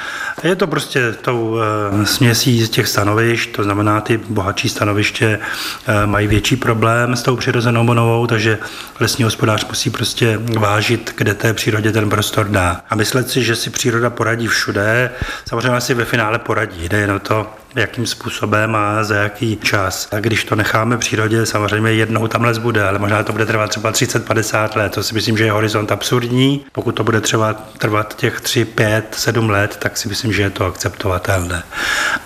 Je 0.44 0.56
to 0.56 0.67
prostě 0.67 1.12
tou 1.12 1.58
e, 1.58 2.06
směsí 2.06 2.65
z 2.65 2.70
těch 2.70 2.88
stanovišť, 2.88 3.56
to 3.56 3.63
znamená, 3.63 4.01
ty 4.01 4.17
bohatší 4.17 4.70
stanoviště 4.70 5.39
e, 5.88 6.06
mají 6.06 6.27
větší 6.27 6.56
problém 6.56 7.15
s 7.15 7.22
tou 7.22 7.36
přirozenou 7.36 7.82
obnovou, 7.82 8.27
takže 8.27 8.58
lesní 9.00 9.24
hospodář 9.24 9.67
musí 9.67 9.89
prostě 9.89 10.39
vážit, 10.60 11.13
kde 11.17 11.34
té 11.34 11.53
přírodě 11.53 11.91
ten 11.91 12.10
prostor 12.10 12.48
dá. 12.48 12.82
A 12.89 12.96
myslet 12.96 13.29
si, 13.29 13.44
že 13.44 13.56
si 13.56 13.70
příroda 13.70 14.10
poradí 14.10 14.48
všude, 14.48 14.76
všude. 14.77 15.12
Samozřejmě 15.46 15.81
si 15.81 15.93
ve 15.93 16.05
finále 16.05 16.39
poradí, 16.39 16.89
jde 16.89 16.98
jen 16.98 17.12
o 17.12 17.19
to, 17.19 17.48
jakým 17.75 18.05
způsobem 18.05 18.75
a 18.75 19.03
za 19.03 19.15
jaký 19.15 19.57
čas. 19.57 20.07
A 20.12 20.19
když 20.19 20.43
to 20.43 20.55
necháme 20.55 20.98
přírodě, 20.98 21.46
samozřejmě 21.46 21.91
jednou 21.91 22.27
tam 22.27 22.43
les 22.43 22.57
bude, 22.57 22.88
ale 22.88 23.00
možná 23.00 23.24
to 23.24 23.31
bude 23.31 23.46
trvat 23.46 23.69
třeba 23.69 23.91
30-50 23.91 24.77
let. 24.77 24.91
To 24.91 25.03
si 25.03 25.13
myslím, 25.13 25.38
že 25.38 25.46
je 25.46 25.51
horizont 25.51 25.91
absurdní. 25.91 26.65
Pokud 26.72 26.91
to 26.91 27.03
bude 27.03 27.22
třeba 27.22 27.53
trvat 27.53 28.15
těch 28.15 28.41
3, 28.41 28.65
5, 28.65 29.15
7 29.17 29.50
let, 29.50 29.77
tak 29.79 29.98
si 29.98 30.10
myslím, 30.10 30.34
že 30.34 30.41
je 30.41 30.50
to 30.50 30.65
akceptovatelné. 30.65 31.63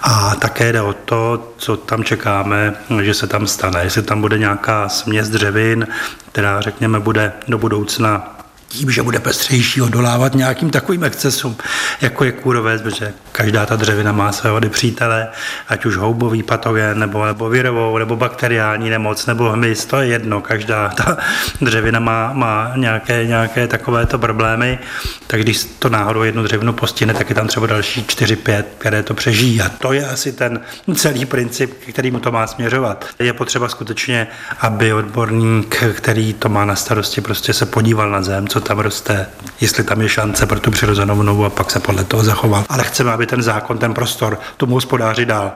A 0.01 0.35
také 0.35 0.71
jde 0.71 0.81
o 0.81 0.93
to, 0.93 1.53
co 1.57 1.77
tam 1.77 2.03
čekáme, 2.03 2.73
že 3.01 3.13
se 3.13 3.27
tam 3.27 3.47
stane. 3.47 3.83
Jestli 3.83 4.01
tam 4.01 4.21
bude 4.21 4.37
nějaká 4.37 4.89
směs 4.89 5.29
dřevin, 5.29 5.87
která, 6.31 6.61
řekněme, 6.61 6.99
bude 6.99 7.31
do 7.47 7.57
budoucna 7.57 8.37
tím, 8.71 8.91
že 8.91 9.03
bude 9.03 9.19
pestřejší 9.19 9.81
odolávat 9.81 10.35
nějakým 10.35 10.69
takovým 10.69 11.03
excesům, 11.03 11.57
jako 12.01 12.23
je 12.23 12.31
kůrovec, 12.31 12.81
protože 12.81 13.13
každá 13.31 13.65
ta 13.65 13.75
dřevina 13.75 14.11
má 14.11 14.31
svého 14.31 14.61
přítele, 14.69 15.27
ať 15.67 15.85
už 15.85 15.95
houbový 15.97 16.43
patogen, 16.43 16.99
nebo, 16.99 17.25
nebo 17.25 17.49
virovou, 17.49 17.97
nebo 17.97 18.15
bakteriální 18.15 18.89
nemoc, 18.89 19.25
nebo 19.25 19.49
hmyz, 19.49 19.85
to 19.85 20.01
je 20.01 20.07
jedno, 20.07 20.41
každá 20.41 20.89
ta 20.89 21.17
dřevina 21.61 21.99
má, 21.99 22.33
má 22.33 22.71
nějaké, 22.75 23.25
nějaké 23.25 23.67
takovéto 23.67 24.19
problémy, 24.19 24.79
tak 25.27 25.41
když 25.41 25.63
to 25.79 25.89
náhodou 25.89 26.23
jednu 26.23 26.43
dřevinu 26.43 26.73
postihne, 26.73 27.13
tak 27.13 27.29
je 27.29 27.35
tam 27.35 27.47
třeba 27.47 27.67
další 27.67 28.03
4-5, 28.03 28.63
které 28.77 29.03
to 29.03 29.13
přežijí. 29.13 29.61
A 29.61 29.69
to 29.69 29.93
je 29.93 30.07
asi 30.07 30.31
ten 30.31 30.59
celý 30.95 31.25
princip, 31.25 31.73
kterýmu 31.89 32.19
to 32.19 32.31
má 32.31 32.47
směřovat. 32.47 33.05
Je 33.19 33.33
potřeba 33.33 33.69
skutečně, 33.69 34.27
aby 34.59 34.93
odborník, 34.93 35.83
který 35.93 36.33
to 36.33 36.49
má 36.49 36.65
na 36.65 36.75
starosti, 36.75 37.21
prostě 37.21 37.53
se 37.53 37.65
podíval 37.65 38.09
na 38.09 38.21
zem, 38.21 38.47
co 38.47 38.60
tam 38.61 38.79
roste, 38.79 39.27
jestli 39.61 39.83
tam 39.83 40.01
je 40.01 40.09
šance 40.09 40.45
pro 40.45 40.59
tu 40.59 40.71
přirozenou 40.71 41.15
vnovu 41.15 41.45
a 41.45 41.49
pak 41.49 41.71
se 41.71 41.79
podle 41.79 42.03
toho 42.03 42.23
zachoval. 42.23 42.65
Ale 42.69 42.83
chceme, 42.83 43.11
aby 43.11 43.27
ten 43.27 43.41
zákon, 43.41 43.77
ten 43.77 43.93
prostor 43.93 44.39
tomu 44.57 44.73
hospodáři 44.73 45.25
dal 45.25 45.51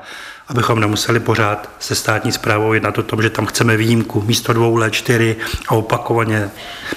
abychom 0.47 0.79
nemuseli 0.79 1.19
pořád 1.19 1.69
se 1.79 1.95
státní 1.95 2.31
zprávou 2.31 2.73
jednat 2.73 2.97
o 2.97 3.03
tom, 3.03 3.21
že 3.21 3.29
tam 3.29 3.45
chceme 3.45 3.77
výjimku 3.77 4.21
místo 4.21 4.53
dvou 4.53 4.75
let 4.75 4.93
čtyři 4.93 5.35
a 5.67 5.71
opakovaně, 5.71 6.49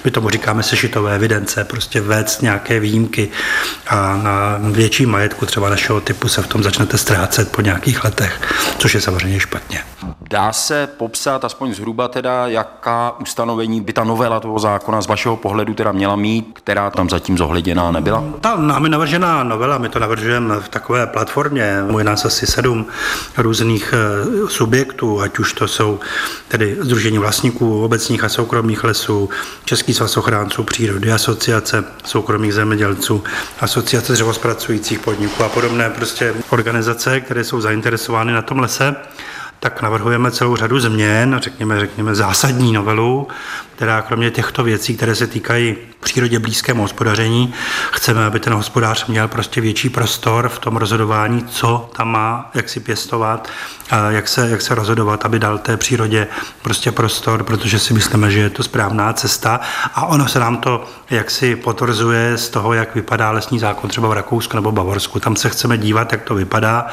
my 0.05 0.11
tomu 0.11 0.29
říkáme 0.29 0.63
sešitové 0.63 1.15
evidence, 1.15 1.63
prostě 1.63 2.01
vést 2.01 2.41
nějaké 2.41 2.79
výjimky 2.79 3.29
a 3.87 4.17
na 4.17 4.57
větší 4.61 5.05
majetku 5.05 5.45
třeba 5.45 5.69
našeho 5.69 6.01
typu 6.01 6.27
se 6.27 6.41
v 6.41 6.47
tom 6.47 6.63
začnete 6.63 6.97
ztrácet 6.97 7.51
po 7.51 7.61
nějakých 7.61 8.03
letech, 8.03 8.41
což 8.77 8.95
je 8.95 9.01
samozřejmě 9.01 9.39
špatně. 9.39 9.83
Dá 10.29 10.53
se 10.53 10.87
popsat 10.97 11.45
aspoň 11.45 11.73
zhruba 11.73 12.07
teda, 12.07 12.47
jaká 12.47 13.19
ustanovení 13.19 13.81
by 13.81 13.93
ta 13.93 14.03
novela 14.03 14.39
toho 14.39 14.59
zákona 14.59 15.01
z 15.01 15.07
vašeho 15.07 15.35
pohledu 15.35 15.73
teda 15.73 15.91
měla 15.91 16.15
mít, 16.15 16.49
která 16.53 16.89
tam 16.89 17.09
zatím 17.09 17.37
zohleděná 17.37 17.91
nebyla? 17.91 18.23
Ta 18.41 18.55
námi 18.55 18.89
navržená 18.89 19.43
novela, 19.43 19.77
my 19.77 19.89
to 19.89 19.99
navržujeme 19.99 20.55
v 20.59 20.69
takové 20.69 21.07
platformě, 21.07 21.83
můj 21.91 22.03
nás 22.03 22.25
asi 22.25 22.47
sedm 22.47 22.85
různých 23.41 23.93
eh, 23.93 24.47
subjektů, 24.47 25.21
ať 25.21 25.39
už 25.39 25.53
to 25.53 25.67
jsou 25.67 25.99
tedy 26.47 26.77
Združení 26.79 27.17
vlastníků 27.17 27.83
obecních 27.83 28.23
a 28.23 28.29
soukromých 28.29 28.83
lesů, 28.83 29.29
Český 29.65 29.93
svaz 29.93 30.17
ochránců 30.17 30.63
přírody, 30.63 31.11
asociace 31.11 31.83
soukromých 32.05 32.53
zemědělců, 32.53 33.23
asociace 33.59 34.13
dřevospracujících 34.13 34.99
podniků 34.99 35.43
a 35.43 35.49
podobné 35.49 35.89
prostě 35.89 36.33
organizace, 36.49 37.21
které 37.21 37.43
jsou 37.43 37.61
zainteresovány 37.61 38.33
na 38.33 38.41
tom 38.41 38.59
lese. 38.59 38.95
Tak 39.59 39.81
navrhujeme 39.81 40.31
celou 40.31 40.55
řadu 40.55 40.79
změn, 40.79 41.39
řekněme, 41.43 41.79
řekněme 41.79 42.15
zásadní 42.15 42.73
novelu, 42.73 43.27
která 43.79 44.01
kromě 44.01 44.31
těchto 44.31 44.63
věcí, 44.63 44.95
které 44.95 45.15
se 45.15 45.27
týkají 45.27 45.75
přírodě 45.99 46.39
blízkému 46.39 46.81
hospodaření, 46.81 47.53
chceme, 47.91 48.25
aby 48.25 48.39
ten 48.39 48.53
hospodář 48.53 49.05
měl 49.05 49.27
prostě 49.27 49.61
větší 49.61 49.89
prostor 49.89 50.49
v 50.49 50.59
tom 50.59 50.77
rozhodování, 50.77 51.43
co 51.43 51.89
tam 51.95 52.11
má, 52.11 52.51
jak 52.53 52.69
si 52.69 52.79
pěstovat, 52.79 53.49
jak 54.09 54.27
se, 54.27 54.49
jak 54.49 54.61
se 54.61 54.75
rozhodovat, 54.75 55.25
aby 55.25 55.39
dal 55.39 55.57
té 55.57 55.77
přírodě 55.77 56.27
prostě 56.61 56.91
prostor, 56.91 57.43
protože 57.43 57.79
si 57.79 57.93
myslíme, 57.93 58.31
že 58.31 58.39
je 58.39 58.49
to 58.49 58.63
správná 58.63 59.13
cesta 59.13 59.59
a 59.95 60.05
ono 60.05 60.27
se 60.27 60.39
nám 60.39 60.57
to 60.57 60.85
jaksi 61.09 61.55
potvrzuje 61.55 62.37
z 62.37 62.49
toho, 62.49 62.73
jak 62.73 62.95
vypadá 62.95 63.31
lesní 63.31 63.59
zákon 63.59 63.89
třeba 63.89 64.07
v 64.07 64.13
Rakousku 64.13 64.57
nebo 64.57 64.71
Bavorsku. 64.71 65.19
Tam 65.19 65.35
se 65.35 65.49
chceme 65.49 65.77
dívat, 65.77 66.11
jak 66.11 66.21
to 66.21 66.35
vypadá, 66.35 66.85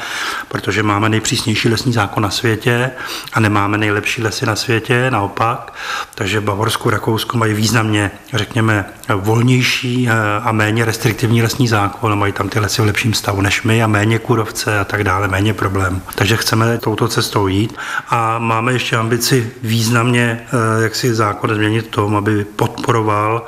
protože 0.47 0.83
máme 0.83 1.09
nejpřísnější 1.09 1.69
lesní 1.69 1.93
zákon 1.93 2.23
na 2.23 2.29
světě 2.29 2.91
a 3.33 3.39
nemáme 3.39 3.77
nejlepší 3.77 4.23
lesy 4.23 4.45
na 4.45 4.55
světě, 4.55 5.11
naopak. 5.11 5.73
Takže 6.15 6.41
Bavorsko 6.41 6.76
Česku, 6.77 6.89
Rakousku 6.89 7.37
mají 7.37 7.53
významně, 7.53 8.11
řekněme, 8.33 8.85
volnější 9.15 10.09
eh, 10.09 10.13
a 10.43 10.51
méně 10.51 10.85
restriktivní 10.85 11.41
lesní 11.41 11.67
zákon, 11.67 12.19
mají 12.19 12.33
tam 12.33 12.49
ty 12.49 12.59
lesy 12.59 12.81
v 12.81 12.85
lepším 12.85 13.13
stavu 13.13 13.41
než 13.41 13.63
my 13.63 13.83
a 13.83 13.87
méně 13.87 14.19
kurovce 14.19 14.79
a 14.79 14.83
tak 14.83 15.03
dále, 15.03 15.27
méně 15.27 15.53
problém. 15.53 16.01
Takže 16.15 16.37
chceme 16.37 16.77
touto 16.77 17.07
cestou 17.07 17.47
jít 17.47 17.77
a 18.09 18.39
máme 18.39 18.73
ještě 18.73 18.95
ambici 18.95 19.51
významně, 19.63 20.39
eh, 20.41 20.83
jak 20.83 20.95
si 20.95 21.13
zákon 21.13 21.55
změnit 21.55 21.87
tom, 21.87 22.15
aby 22.15 22.45
podporoval 22.45 23.45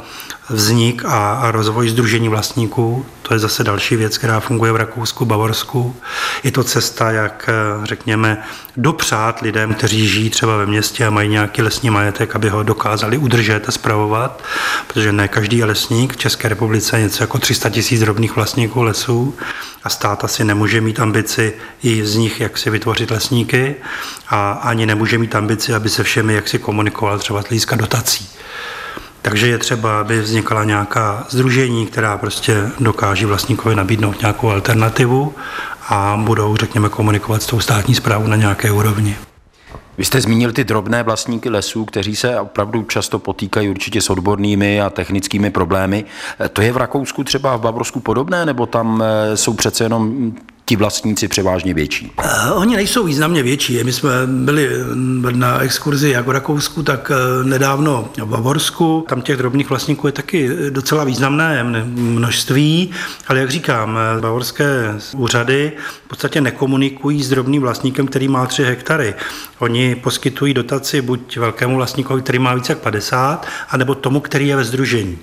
vznik 0.49 1.03
a, 1.05 1.51
rozvoj 1.51 1.89
združení 1.89 2.29
vlastníků. 2.29 3.05
To 3.21 3.33
je 3.33 3.39
zase 3.39 3.63
další 3.63 3.95
věc, 3.95 4.17
která 4.17 4.39
funguje 4.39 4.71
v 4.71 4.75
Rakousku, 4.75 5.25
Bavorsku. 5.25 5.95
Je 6.43 6.51
to 6.51 6.63
cesta, 6.63 7.11
jak 7.11 7.49
eh, 7.49 7.85
řekněme, 7.85 8.43
dopřát 8.77 9.41
lidem, 9.41 9.73
kteří 9.73 10.07
žijí 10.07 10.29
třeba 10.29 10.57
ve 10.57 10.65
městě 10.65 11.05
a 11.05 11.09
mají 11.09 11.29
nějaký 11.29 11.61
lesní 11.61 11.89
majetek, 11.89 12.35
aby 12.35 12.49
ho 12.49 12.63
dokázali 12.63 13.17
udržet 13.17 13.69
a 13.69 13.71
spravovat, 13.71 14.43
protože 14.87 15.11
ne 15.11 15.27
každý 15.27 15.63
lesník. 15.63 16.13
V 16.13 16.17
České 16.17 16.49
republice 16.49 16.97
je 16.97 17.03
něco 17.03 17.23
jako 17.23 17.39
300 17.39 17.69
tisíc 17.69 17.99
drobných 17.99 18.35
vlastníků 18.35 18.83
lesů 18.83 19.35
a 19.83 19.89
stát 19.89 20.23
asi 20.23 20.43
nemůže 20.43 20.81
mít 20.81 20.99
ambici 20.99 21.53
i 21.83 22.05
z 22.05 22.15
nich, 22.15 22.41
jak 22.41 22.57
si 22.57 22.69
vytvořit 22.69 23.11
lesníky 23.11 23.75
a 24.29 24.51
ani 24.51 24.85
nemůže 24.85 25.17
mít 25.17 25.35
ambici, 25.35 25.73
aby 25.73 25.89
se 25.89 26.03
všemi 26.03 26.33
jak 26.33 26.47
si 26.47 26.59
komunikoval 26.59 27.19
třeba 27.19 27.43
z 27.51 27.65
dotací. 27.75 28.29
Takže 29.21 29.47
je 29.47 29.57
třeba, 29.57 30.01
aby 30.01 30.21
vznikala 30.21 30.63
nějaká 30.63 31.25
združení, 31.29 31.85
která 31.85 32.17
prostě 32.17 32.69
dokáže 32.79 33.27
vlastníkovi 33.27 33.75
nabídnout 33.75 34.21
nějakou 34.21 34.49
alternativu 34.49 35.33
a 35.89 36.21
budou, 36.23 36.55
řekněme, 36.55 36.89
komunikovat 36.89 37.43
s 37.43 37.45
tou 37.45 37.59
státní 37.59 37.95
zprávou 37.95 38.27
na 38.27 38.35
nějaké 38.35 38.71
úrovni. 38.71 39.17
Vy 39.97 40.05
jste 40.05 40.21
zmínil 40.21 40.51
ty 40.51 40.63
drobné 40.63 41.03
vlastníky 41.03 41.49
lesů, 41.49 41.85
kteří 41.85 42.15
se 42.15 42.39
opravdu 42.39 42.83
často 42.83 43.19
potýkají 43.19 43.69
určitě 43.69 44.01
s 44.01 44.09
odbornými 44.09 44.81
a 44.81 44.89
technickými 44.89 45.51
problémy. 45.51 46.05
To 46.53 46.61
je 46.61 46.71
v 46.71 46.77
Rakousku 46.77 47.23
třeba 47.23 47.57
v 47.57 47.61
Bavorsku 47.61 47.99
podobné, 47.99 48.45
nebo 48.45 48.65
tam 48.65 49.03
eh, 49.03 49.37
jsou 49.37 49.53
přece 49.53 49.83
jenom 49.83 50.31
ti 50.69 50.75
vlastníci 50.75 51.27
převážně 51.27 51.73
větší? 51.73 52.11
Uh, 52.19 52.61
oni 52.61 52.75
nejsou 52.75 53.03
významně 53.03 53.43
větší. 53.43 53.83
My 53.83 53.93
jsme 53.93 54.09
byli 54.25 54.69
na 55.31 55.59
exkurzi 55.59 56.09
jak 56.09 56.27
v 56.27 56.29
Rakousku, 56.29 56.83
tak 56.83 57.11
eh, 57.11 57.43
nedávno 57.43 58.09
v 58.17 58.25
Bavorsku. 58.25 59.05
Tam 59.09 59.21
těch 59.21 59.37
drobných 59.37 59.69
vlastníků 59.69 60.07
je 60.07 60.13
taky 60.13 60.49
docela 60.69 61.03
významné 61.03 61.63
množství, 61.93 62.91
ale 63.27 63.39
jak 63.39 63.49
říkám, 63.49 63.97
eh, 63.97 64.21
bavorské 64.21 64.95
úřady 65.15 65.71
v 66.05 66.07
podstatě 66.07 66.41
nekomunikují 66.41 67.23
s 67.23 67.29
drobným 67.29 67.61
vlastníkem, 67.61 68.07
který 68.07 68.27
má 68.27 68.45
3 68.45 68.63
hektary. 68.63 69.13
Oni 69.59 69.95
poskytují 69.95 70.53
dotaci 70.53 71.01
buď 71.01 71.37
velkému 71.37 71.75
vlastníkovi, 71.75 72.21
který 72.21 72.39
má 72.39 72.53
více 72.53 72.71
jak 72.71 72.79
50, 72.79 73.47
anebo 73.69 73.95
tomu, 73.95 74.19
který 74.19 74.47
je 74.47 74.55
ve 74.55 74.63
združení 74.63 75.17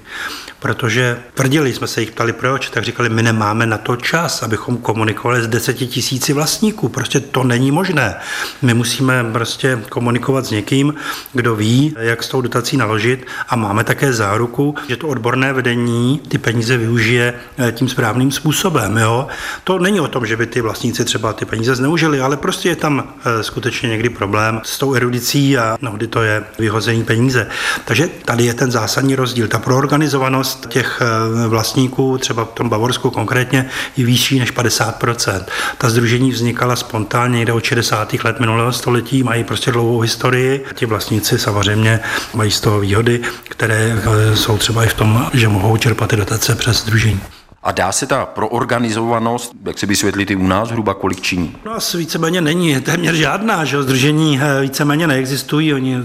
protože 0.67 1.19
tvrdili 1.35 1.75
jsme 1.75 1.87
se 1.87 2.01
jich 2.01 2.11
ptali 2.11 2.33
proč, 2.33 2.71
tak 2.71 2.85
říkali, 2.85 3.09
my 3.09 3.23
nemáme 3.23 3.67
na 3.67 3.79
to 3.79 3.97
čas, 3.97 4.43
abychom 4.43 4.77
komunikovali 4.77 5.36
ale 5.37 5.45
z 5.45 5.49
deseti 5.49 5.87
tisíci 5.87 6.33
vlastníků. 6.33 6.89
Prostě 6.89 7.21
to 7.21 7.45
není 7.45 7.71
možné. 7.71 8.15
My 8.63 8.75
musíme 8.75 9.25
prostě 9.33 9.79
komunikovat 9.89 10.47
s 10.47 10.51
někým, 10.51 10.95
kdo 11.33 11.57
ví, 11.57 11.95
jak 11.99 12.23
s 12.23 12.29
tou 12.29 12.41
dotací 12.41 12.77
naložit 12.77 13.27
a 13.49 13.57
máme 13.57 13.85
také 13.85 14.13
záruku, 14.13 14.75
že 14.89 14.97
to 14.97 15.09
odborné 15.09 15.53
vedení 15.53 16.21
ty 16.29 16.39
peníze 16.39 16.77
využije 16.77 17.35
eh, 17.59 17.73
tím 17.73 17.89
správným 17.89 18.33
způsobem. 18.33 18.97
Jo? 18.97 19.27
To 19.65 19.79
není 19.79 20.01
o 20.01 20.09
tom, 20.09 20.27
že 20.27 20.37
by 20.37 20.47
ty 20.47 20.61
vlastníci 20.61 21.05
třeba 21.05 21.33
ty 21.33 21.45
peníze 21.45 21.75
zneužili, 21.77 22.21
ale 22.21 22.37
prostě 22.37 22.69
je 22.69 22.77
tam 22.77 23.05
eh, 23.25 23.43
skutečně 23.43 23.89
někdy 23.89 24.09
problém 24.09 24.61
s 24.65 24.79
tou 24.79 24.95
erudicí 24.95 25.59
a 25.59 25.77
mnohdy 25.81 26.07
to 26.07 26.23
je 26.23 26.45
vyhození 26.59 27.05
peníze. 27.05 27.47
Takže 27.85 28.09
tady 28.25 28.45
je 28.45 28.55
ten 28.55 28.71
zásadní 28.71 29.15
rozdíl. 29.17 29.49
Ta 29.49 29.59
proorganizovanost 29.59 30.69
těch 30.69 31.03
eh, 31.03 31.49
vlastníků, 31.49 32.19
třeba 32.19 32.45
v 32.45 32.53
tom 32.53 32.69
Bavorsku 32.69 33.11
konkrétně, 33.11 33.69
je 33.97 34.07
vyšší 34.07 34.39
než 34.39 34.55
50%. 34.55 35.26
Ta 35.79 35.91
združení 35.91 36.31
vznikala 36.31 36.77
spontánně 36.77 37.37
někde 37.37 37.53
od 37.53 37.65
60. 37.65 38.13
let 38.25 38.41
minulého 38.41 38.73
století, 38.73 39.23
mají 39.23 39.45
prostě 39.45 39.73
dlouhou 39.73 40.01
historii. 40.01 40.65
Ti 40.75 40.87
vlastníci 40.87 41.39
samozřejmě 41.39 42.01
mají 42.35 42.51
z 42.51 42.61
toho 42.61 42.81
výhody, 42.81 43.21
které 43.49 43.97
eh, 44.33 44.37
jsou 44.37 44.59
třeba 44.59 44.85
i 44.85 44.89
v 44.89 44.95
tom, 44.95 45.31
že 45.35 45.49
mohou 45.49 45.77
čerpat 45.77 46.11
ty 46.11 46.17
dotace 46.17 46.55
přes 46.55 46.83
združení. 46.83 47.21
A 47.67 47.73
dá 47.73 47.93
se 47.93 48.07
ta 48.07 48.27
proorganizovanost, 48.27 49.53
jak 49.65 49.79
si 49.79 49.87
vysvětlit 49.87 50.31
i 50.31 50.37
u 50.37 50.47
nás, 50.47 50.71
hruba 50.71 50.95
kolik 50.95 51.21
činí? 51.21 51.57
No 51.65 51.75
asi 51.75 51.97
víceméně 51.97 52.41
není, 52.41 52.81
téměř 52.81 53.15
žádná, 53.15 53.65
že 53.65 53.83
združení 53.83 54.41
eh, 54.43 54.63
víceméně 54.63 55.07
neexistují, 55.07 55.75
oni 55.75 55.97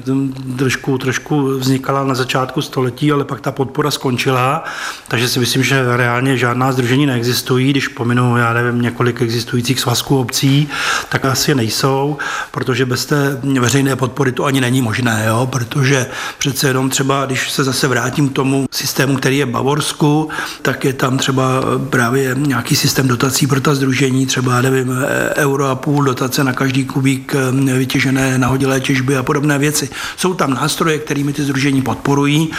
trošku, 0.57 0.97
trošku 0.97 1.47
vznikala 1.47 2.03
na 2.03 2.15
začátku 2.15 2.61
století, 2.61 3.11
ale 3.11 3.25
pak 3.25 3.41
ta 3.41 3.51
podpora 3.51 3.91
skončila, 3.91 4.63
takže 5.07 5.29
si 5.29 5.39
myslím, 5.39 5.63
že 5.63 5.97
reálně 5.97 6.37
žádná 6.37 6.71
združení 6.71 7.05
neexistují, 7.05 7.71
když 7.71 7.87
pominu, 7.87 8.37
já 8.37 8.53
nevím, 8.53 8.81
několik 8.81 9.21
existujících 9.21 9.79
svazků 9.79 10.19
obcí, 10.19 10.69
tak 11.09 11.25
asi 11.25 11.55
nejsou, 11.55 12.17
protože 12.51 12.85
bez 12.85 13.05
té 13.05 13.39
veřejné 13.59 13.95
podpory 13.95 14.31
to 14.31 14.45
ani 14.45 14.61
není 14.61 14.81
možné, 14.81 15.25
jo? 15.27 15.47
protože 15.51 16.07
přece 16.37 16.67
jenom 16.67 16.89
třeba, 16.89 17.25
když 17.25 17.51
se 17.51 17.63
zase 17.63 17.87
vrátím 17.87 18.29
k 18.29 18.33
tomu 18.33 18.65
systému, 18.71 19.15
který 19.17 19.37
je 19.37 19.45
v 19.45 19.49
Bavorsku, 19.49 20.29
tak 20.61 20.85
je 20.85 20.93
tam 20.93 21.17
třeba 21.17 21.50
právě 21.89 22.35
nějaký 22.37 22.75
systém 22.75 23.07
dotací 23.07 23.47
pro 23.47 23.61
ta 23.61 23.75
združení, 23.75 24.25
třeba 24.25 24.61
nevím, 24.61 24.91
euro 25.35 25.65
a 25.65 25.75
půl 25.75 26.03
dotace 26.03 26.43
na 26.43 26.53
každý 26.53 26.85
kubík 26.85 27.35
eh, 27.35 27.77
vytěžené 27.77 28.37
nahodilé 28.37 28.79
těžby 28.79 29.17
a 29.17 29.23
podobné 29.23 29.57
věci. 29.57 29.89
Jsou 30.17 30.33
tam 30.33 30.53
nástroje, 30.53 30.99
kterými 30.99 31.33
ty 31.33 31.43
združení 31.43 31.81
podporují 31.81 32.51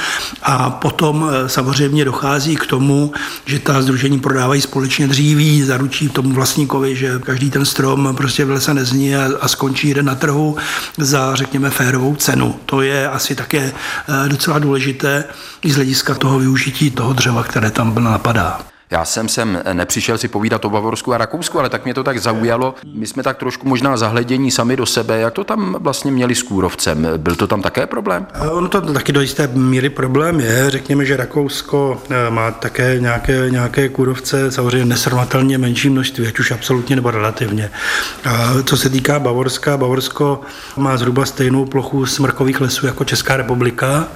a 0.43 0.71
potom 0.71 1.31
eh, 1.31 1.49
samozřejmě 1.49 2.05
dochází 2.05 2.57
k 2.57 2.67
tomu, 2.67 3.13
že 3.47 3.59
ta 3.59 3.83
združení 3.83 4.21
prodávají 4.21 4.61
společně 4.61 5.09
dříví, 5.09 5.63
zaručí 5.63 6.09
tomu 6.09 6.33
vlastníkovi, 6.33 6.97
že 6.97 7.19
každý 7.19 7.51
ten 7.51 7.65
strom 7.65 8.15
prostě 8.17 8.45
v 8.45 8.51
lese 8.51 8.75
nezní 8.75 9.17
a, 9.17 9.31
a 9.41 9.49
skončí 9.49 9.89
jeden 9.89 10.07
na 10.07 10.15
trhu 10.15 10.57
za, 10.99 11.35
řekněme, 11.35 11.71
férovou 11.71 12.15
cenu. 12.15 12.57
To 12.67 12.83
je 12.83 13.09
asi 13.09 13.35
také 13.35 13.73
docela 14.29 14.59
důležité 14.59 15.25
i 15.63 15.73
z 15.73 15.75
hlediska 15.77 16.15
toho 16.15 16.39
využití 16.39 16.91
toho 16.91 17.13
dřeva, 17.13 17.43
které 17.43 17.71
tam 17.71 18.05
napadá. 18.05 18.61
Já 18.93 19.05
jsem 19.05 19.29
sem 19.29 19.63
nepřišel 19.73 20.19
si 20.19 20.29
povídat 20.29 20.65
o 20.65 20.71
Bavorsku 20.71 21.15
a 21.15 21.19
Rakousku, 21.19 21.59
ale 21.59 21.69
tak 21.69 21.85
mě 21.85 21.95
to 21.95 22.05
tak 22.05 22.19
zaujalo. 22.19 22.75
My 22.95 23.07
jsme 23.07 23.23
tak 23.23 23.37
trošku 23.39 23.69
možná 23.69 23.97
zahledění 23.97 24.51
sami 24.51 24.77
do 24.77 24.87
sebe. 24.87 25.19
Jak 25.19 25.35
to 25.35 25.45
tam 25.45 25.77
vlastně 25.81 26.13
měli 26.13 26.35
s 26.35 26.43
kůrovcem? 26.43 27.09
Byl 27.17 27.35
to 27.35 27.47
tam 27.47 27.63
také 27.63 27.87
problém? 27.87 28.27
Ono 28.51 28.69
to 28.69 28.81
taky 28.81 29.13
do 29.13 29.21
jisté 29.21 29.47
míry 29.47 29.91
problém 29.91 30.41
je. 30.41 30.71
Řekněme, 30.71 31.05
že 31.05 31.17
Rakousko 31.17 32.03
eh, 32.11 32.31
má 32.31 32.51
také 32.51 33.01
nějaké, 33.01 33.51
nějaké 33.51 33.89
kůrovce, 33.89 34.53
samozřejmě 34.53 34.85
nesrovnatelně 34.85 35.59
menší 35.59 35.89
množství, 35.89 36.27
ať 36.27 36.39
už 36.39 36.51
absolutně 36.51 36.97
nebo 36.97 37.11
relativně. 37.11 37.71
A 38.25 38.55
co 38.65 38.77
se 38.77 38.91
týká 38.91 39.19
Bavorska, 39.19 39.77
Bavorsko 39.77 40.41
má 40.77 40.97
zhruba 40.97 41.27
stejnou 41.27 41.65
plochu 41.65 42.07
smrkových 42.07 42.61
lesů 42.61 42.87
jako 42.87 43.05
Česká 43.05 43.37
republika. 43.37 44.09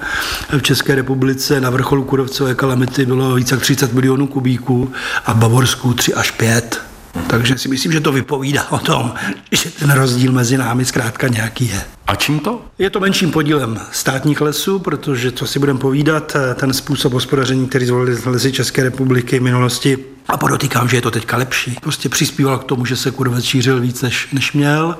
V 0.57 0.61
České 0.61 0.95
republice 0.95 1.61
na 1.61 1.69
vrcholu 1.69 2.03
kůrovcové 2.03 2.55
kalamity 2.55 3.05
bylo 3.05 3.35
více 3.35 3.55
jak 3.55 3.61
30 3.61 3.93
milionů 3.93 4.27
kubíků 4.27 4.66
Německu 4.69 4.93
a 5.25 5.33
v 5.33 5.37
Bavorsku 5.37 5.93
3 5.93 6.13
až 6.13 6.31
5. 6.31 6.81
Takže 7.27 7.57
si 7.57 7.67
myslím, 7.67 7.91
že 7.91 7.99
to 7.99 8.11
vypovídá 8.11 8.71
o 8.71 8.77
tom, 8.77 9.13
že 9.51 9.69
ten 9.69 9.91
rozdíl 9.91 10.31
mezi 10.31 10.57
námi 10.57 10.85
zkrátka 10.85 11.27
nějaký 11.27 11.67
je. 11.67 11.81
A 12.07 12.15
čím 12.15 12.39
to? 12.39 12.61
Je 12.79 12.89
to 12.89 12.99
menším 12.99 13.31
podílem 13.31 13.79
státních 13.91 14.41
lesů, 14.41 14.79
protože, 14.79 15.31
co 15.31 15.47
si 15.47 15.59
budeme 15.59 15.79
povídat, 15.79 16.35
ten 16.55 16.73
způsob 16.73 17.13
hospodaření, 17.13 17.67
který 17.67 17.85
zvolili 17.85 18.17
lesy 18.25 18.51
České 18.51 18.83
republiky 18.83 19.39
v 19.39 19.43
minulosti, 19.43 19.97
a 20.27 20.37
podotýkám, 20.37 20.89
že 20.89 20.97
je 20.97 21.01
to 21.01 21.11
teďka 21.11 21.37
lepší. 21.37 21.77
Prostě 21.81 22.09
přispíval 22.09 22.57
k 22.57 22.63
tomu, 22.63 22.85
že 22.85 22.95
se 22.95 23.11
kurvec 23.11 23.45
šířil 23.45 23.81
víc, 23.81 24.01
než, 24.01 24.27
než 24.33 24.53
měl. 24.53 24.97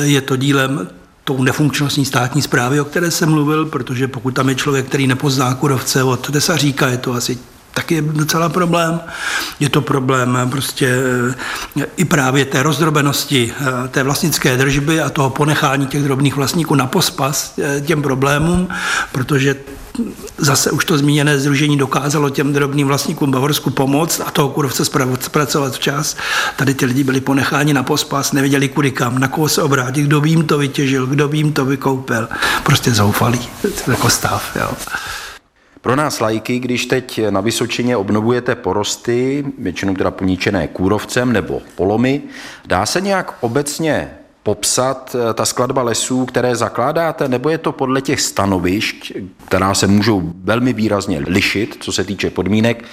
Je 0.00 0.20
to 0.20 0.36
dílem 0.36 0.88
tou 1.24 1.42
nefunkčnostní 1.42 2.04
státní 2.04 2.42
zprávy, 2.42 2.80
o 2.80 2.84
které 2.84 3.10
jsem 3.10 3.30
mluvil, 3.30 3.66
protože 3.66 4.08
pokud 4.08 4.34
tam 4.34 4.48
je 4.48 4.54
člověk, 4.54 4.86
který 4.86 5.06
nepozná 5.06 5.54
kurovce 5.54 6.02
od 6.02 6.30
tesaříka, 6.30 6.88
je 6.88 6.96
to 6.96 7.12
asi 7.12 7.38
taky 7.74 7.94
je 7.94 8.02
docela 8.02 8.48
problém. 8.48 9.00
Je 9.60 9.68
to 9.68 9.80
problém 9.80 10.38
prostě 10.50 10.96
eh, 11.80 11.86
i 11.96 12.04
právě 12.04 12.44
té 12.44 12.62
rozdrobenosti, 12.62 13.52
eh, 13.60 13.88
té 13.88 14.02
vlastnické 14.02 14.56
držby 14.56 15.00
a 15.00 15.10
toho 15.10 15.30
ponechání 15.30 15.86
těch 15.86 16.02
drobných 16.02 16.36
vlastníků 16.36 16.74
na 16.74 16.86
pospas 16.86 17.54
eh, 17.58 17.80
těm 17.80 18.02
problémům, 18.02 18.68
protože 19.12 19.56
zase 20.38 20.70
už 20.70 20.84
to 20.84 20.98
zmíněné 20.98 21.38
združení 21.40 21.78
dokázalo 21.78 22.30
těm 22.30 22.52
drobným 22.52 22.86
vlastníkům 22.86 23.30
Bavorsku 23.30 23.70
pomoct 23.70 24.20
a 24.26 24.30
toho 24.30 24.48
kurovce 24.48 24.84
zpracovat 25.20 25.74
včas. 25.74 26.16
Tady 26.56 26.74
ty 26.74 26.86
lidi 26.86 27.04
byli 27.04 27.20
ponecháni 27.20 27.74
na 27.74 27.82
pospas, 27.82 28.32
nevěděli 28.32 28.68
kudy 28.68 28.90
kam, 28.90 29.18
na 29.18 29.28
koho 29.28 29.48
se 29.48 29.62
obrátit, 29.62 30.02
kdo 30.02 30.20
by 30.20 30.28
jim 30.28 30.46
to 30.46 30.58
vytěžil, 30.58 31.06
kdo 31.06 31.28
by 31.28 31.36
jim 31.36 31.52
to 31.52 31.64
vykoupil. 31.64 32.28
Prostě 32.62 32.94
zoufalý 32.94 33.40
jako 33.86 34.10
stav. 34.10 34.56
Jo. 34.56 34.70
Pro 35.84 35.96
nás 35.96 36.20
lajky, 36.20 36.58
když 36.58 36.86
teď 36.86 37.20
na 37.30 37.40
Vysočině 37.40 37.96
obnovujete 37.96 38.54
porosty, 38.54 39.44
většinou 39.58 39.94
teda 39.94 40.10
poničené 40.10 40.68
kůrovcem 40.68 41.32
nebo 41.32 41.62
polomy, 41.74 42.22
dá 42.66 42.86
se 42.86 43.00
nějak 43.00 43.34
obecně 43.40 44.10
popsat 44.42 45.16
eh, 45.30 45.34
ta 45.34 45.44
skladba 45.44 45.82
lesů, 45.82 46.26
které 46.26 46.56
zakládáte, 46.56 47.28
nebo 47.28 47.48
je 47.48 47.58
to 47.58 47.72
podle 47.72 48.00
těch 48.00 48.20
stanovišť, 48.20 49.12
která 49.46 49.74
se 49.74 49.86
můžou 49.86 50.32
velmi 50.44 50.72
výrazně 50.72 51.18
lišit, 51.26 51.76
co 51.80 51.92
se 51.92 52.04
týče 52.04 52.30
podmínek, 52.30 52.84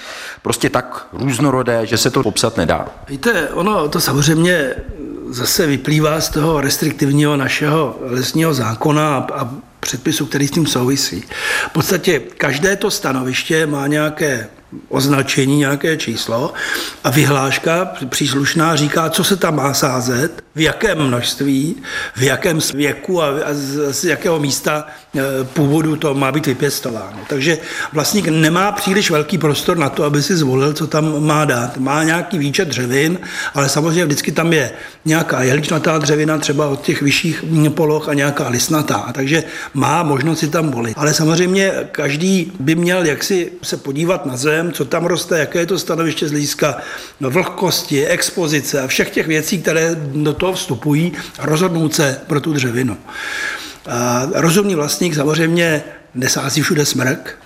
prostě 0.42 0.70
tak 0.70 1.06
různorodé, 1.12 1.86
že 1.86 1.98
se 1.98 2.10
to 2.10 2.22
popsat 2.22 2.56
nedá? 2.56 2.88
Víte, 3.08 3.48
ono 3.48 3.88
to 3.88 4.00
samozřejmě 4.00 4.74
zase 5.28 5.66
vyplývá 5.66 6.20
z 6.20 6.28
toho 6.28 6.60
restriktivního 6.60 7.36
našeho 7.36 7.96
lesního 8.00 8.54
zákona 8.54 9.16
a, 9.16 9.50
a 9.82 9.86
předpisu, 9.86 10.26
který 10.26 10.48
s 10.48 10.50
tím 10.50 10.66
souvisí. 10.66 11.24
V 11.66 11.72
podstatě 11.72 12.20
každé 12.20 12.76
to 12.76 12.90
stanoviště 12.90 13.66
má 13.66 13.86
nějaké 13.86 14.48
označení, 14.88 15.58
nějaké 15.58 15.96
číslo 15.96 16.52
a 17.04 17.10
vyhláška 17.10 17.92
příslušná 18.08 18.76
říká, 18.76 19.10
co 19.10 19.24
se 19.24 19.36
tam 19.36 19.56
má 19.56 19.74
sázet, 19.74 20.44
v 20.54 20.60
jakém 20.60 20.98
množství, 20.98 21.76
v 22.16 22.22
jakém 22.22 22.58
věku 22.74 23.22
a 23.22 23.28
z, 23.50 23.92
z 23.92 24.04
jakého 24.04 24.40
místa 24.40 24.86
původu 25.42 25.96
to 25.96 26.14
má 26.14 26.32
být 26.32 26.46
vypěstováno. 26.46 27.18
Takže 27.28 27.58
vlastník 27.92 28.28
nemá 28.28 28.72
příliš 28.72 29.10
velký 29.10 29.38
prostor 29.38 29.76
na 29.76 29.88
to, 29.88 30.04
aby 30.04 30.22
si 30.22 30.36
zvolil, 30.36 30.72
co 30.72 30.86
tam 30.86 31.26
má 31.26 31.44
dát. 31.44 31.76
Má 31.76 32.04
nějaký 32.04 32.38
výčet 32.38 32.68
dřevin, 32.68 33.18
ale 33.54 33.68
samozřejmě 33.68 34.04
vždycky 34.04 34.32
tam 34.32 34.52
je 34.52 34.70
nějaká 35.04 35.42
jehličnatá 35.42 35.98
dřevina, 35.98 36.38
třeba 36.38 36.68
od 36.68 36.82
těch 36.82 37.02
vyšších 37.02 37.44
poloh 37.74 38.08
a 38.08 38.14
nějaká 38.14 38.48
lisnatá. 38.48 39.10
Takže 39.14 39.44
má 39.74 40.02
možnost 40.02 40.38
si 40.38 40.48
tam 40.48 40.70
volit. 40.70 40.98
Ale 40.98 41.14
samozřejmě 41.14 41.72
každý 41.92 42.52
by 42.60 42.74
měl 42.74 43.06
jaksi 43.06 43.52
se 43.62 43.76
podívat 43.76 44.26
na 44.26 44.36
zem, 44.36 44.72
co 44.72 44.84
tam 44.84 45.04
roste, 45.04 45.38
jaké 45.38 45.58
je 45.58 45.66
to 45.66 45.78
stanoviště 45.78 46.28
z 46.28 46.30
hlediska 46.30 46.76
vlhkosti, 47.20 48.06
expozice 48.06 48.80
a 48.80 48.86
všech 48.86 49.10
těch 49.10 49.26
věcí, 49.26 49.62
které 49.62 49.96
do 50.14 50.32
toho 50.32 50.52
vstupují 50.52 51.12
a 51.38 51.46
rozhodnout 51.46 51.94
se 51.94 52.20
pro 52.26 52.40
tu 52.40 52.52
dřevinu. 52.52 52.96
Rozumný 54.34 54.74
vlastník 54.74 55.14
samozřejmě 55.14 55.84
nesází 56.14 56.62
všude 56.62 56.86
smrk, 56.86 57.38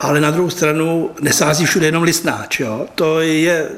ale 0.00 0.20
na 0.20 0.30
druhou 0.30 0.50
stranu 0.50 1.10
nesází 1.20 1.66
všude 1.66 1.86
jenom 1.86 2.02
listnáč. 2.02 2.60
Jo? 2.60 2.86
To 2.94 3.20
je 3.20 3.68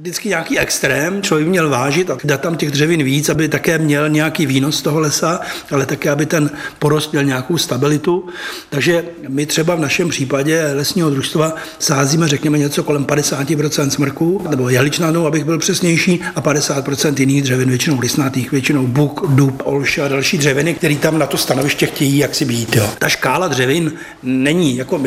vždycky 0.00 0.28
nějaký 0.28 0.58
extrém, 0.58 1.22
člověk 1.22 1.48
měl 1.48 1.70
vážit 1.70 2.10
a 2.10 2.18
dát 2.24 2.40
tam 2.40 2.56
těch 2.56 2.70
dřevin 2.70 3.02
víc, 3.02 3.28
aby 3.28 3.48
také 3.48 3.78
měl 3.78 4.08
nějaký 4.08 4.46
výnos 4.46 4.78
z 4.78 4.82
toho 4.82 5.00
lesa, 5.00 5.40
ale 5.70 5.86
také, 5.86 6.10
aby 6.10 6.26
ten 6.26 6.50
porost 6.78 7.12
měl 7.12 7.24
nějakou 7.24 7.58
stabilitu. 7.58 8.28
Takže 8.68 9.04
my 9.28 9.46
třeba 9.46 9.74
v 9.74 9.80
našem 9.80 10.08
případě 10.08 10.72
lesního 10.74 11.10
družstva 11.10 11.54
sázíme, 11.78 12.28
řekněme, 12.28 12.58
něco 12.58 12.82
kolem 12.82 13.04
50% 13.04 13.88
smrků, 13.88 14.46
nebo 14.50 14.68
jeličnanů, 14.68 15.26
abych 15.26 15.44
byl 15.44 15.58
přesnější, 15.58 16.20
a 16.34 16.42
50% 16.42 17.14
jiných 17.20 17.42
dřevin, 17.42 17.68
většinou 17.68 18.00
lisnatých, 18.00 18.52
většinou 18.52 18.86
buk, 18.86 19.24
dub, 19.28 19.62
olš 19.64 19.98
a 19.98 20.08
další 20.08 20.38
dřeviny, 20.38 20.74
které 20.74 20.96
tam 20.96 21.18
na 21.18 21.26
to 21.26 21.36
stanoviště 21.36 21.86
chtějí 21.86 22.18
jak 22.18 22.34
si 22.34 22.44
být. 22.44 22.76
Jo. 22.76 22.90
Ta 22.98 23.08
škála 23.08 23.48
dřevin 23.48 23.92
není 24.22 24.76
jako 24.76 25.00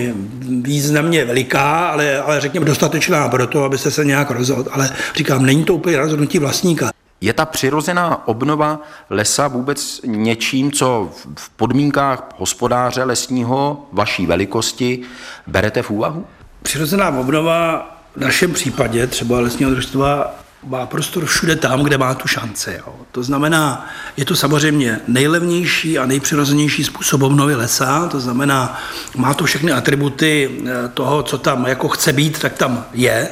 významně 0.61 1.25
veliká, 1.25 1.87
ale, 1.87 2.21
ale 2.21 2.41
řekněme 2.41 2.65
dostatečná 2.65 3.29
pro 3.29 3.47
to, 3.47 3.63
abyste 3.63 3.91
se 3.91 4.05
nějak 4.05 4.31
rozhodl 4.31 4.78
ale 4.79 4.89
říkám, 5.15 5.45
není 5.45 5.63
to 5.63 5.75
úplně 5.75 5.97
rozhodnutí 5.97 6.39
vlastníka. 6.39 6.91
Je 7.21 7.33
ta 7.33 7.45
přirozená 7.45 8.27
obnova 8.27 8.81
lesa 9.09 9.47
vůbec 9.47 10.01
něčím, 10.05 10.71
co 10.71 11.09
v 11.35 11.49
podmínkách 11.49 12.29
hospodáře 12.37 13.03
lesního 13.03 13.87
vaší 13.91 14.25
velikosti 14.25 15.01
berete 15.47 15.81
v 15.81 15.91
úvahu? 15.91 16.25
Přirozená 16.63 17.09
obnova 17.09 17.89
v 18.15 18.19
našem 18.19 18.53
případě 18.53 19.07
třeba 19.07 19.39
lesního 19.39 19.71
družstva 19.71 20.35
má 20.63 20.85
prostor 20.85 21.25
všude 21.25 21.55
tam, 21.55 21.83
kde 21.83 21.97
má 21.97 22.13
tu 22.13 22.27
šanci. 22.27 22.71
Jo. 22.85 22.95
To 23.11 23.23
znamená, 23.23 23.87
je 24.17 24.25
to 24.25 24.35
samozřejmě 24.35 24.99
nejlevnější 25.07 25.99
a 25.99 26.05
nejpřirozenější 26.05 26.83
způsob 26.83 27.21
obnovy 27.21 27.55
lesa, 27.55 28.07
to 28.07 28.19
znamená, 28.19 28.81
má 29.15 29.33
to 29.33 29.45
všechny 29.45 29.71
atributy 29.71 30.49
eh, 30.65 30.87
toho, 30.93 31.23
co 31.23 31.37
tam 31.37 31.65
jako 31.65 31.87
chce 31.87 32.13
být, 32.13 32.39
tak 32.39 32.53
tam 32.53 32.85
je, 32.93 33.29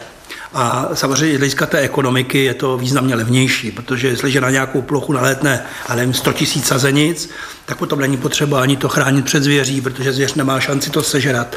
a 0.57 0.89
samozřejmě 0.93 1.35
z 1.35 1.37
hlediska 1.37 1.65
té 1.65 1.79
ekonomiky 1.79 2.43
je 2.43 2.53
to 2.53 2.77
významně 2.77 3.15
levnější, 3.15 3.71
protože 3.71 4.07
jestliže 4.07 4.41
na 4.41 4.49
nějakou 4.49 4.81
plochu 4.81 5.13
nalétne, 5.13 5.63
ale 5.87 5.95
nevím, 5.95 6.13
100 6.13 6.31
000 6.31 6.45
sazenic, 6.63 7.29
tak 7.65 7.77
potom 7.77 7.99
není 7.99 8.17
potřeba 8.17 8.61
ani 8.61 8.77
to 8.77 8.89
chránit 8.89 9.25
před 9.25 9.43
zvěří, 9.43 9.81
protože 9.81 10.13
zvěř 10.13 10.33
nemá 10.33 10.59
šanci 10.59 10.89
to 10.89 11.03
sežrat. 11.03 11.55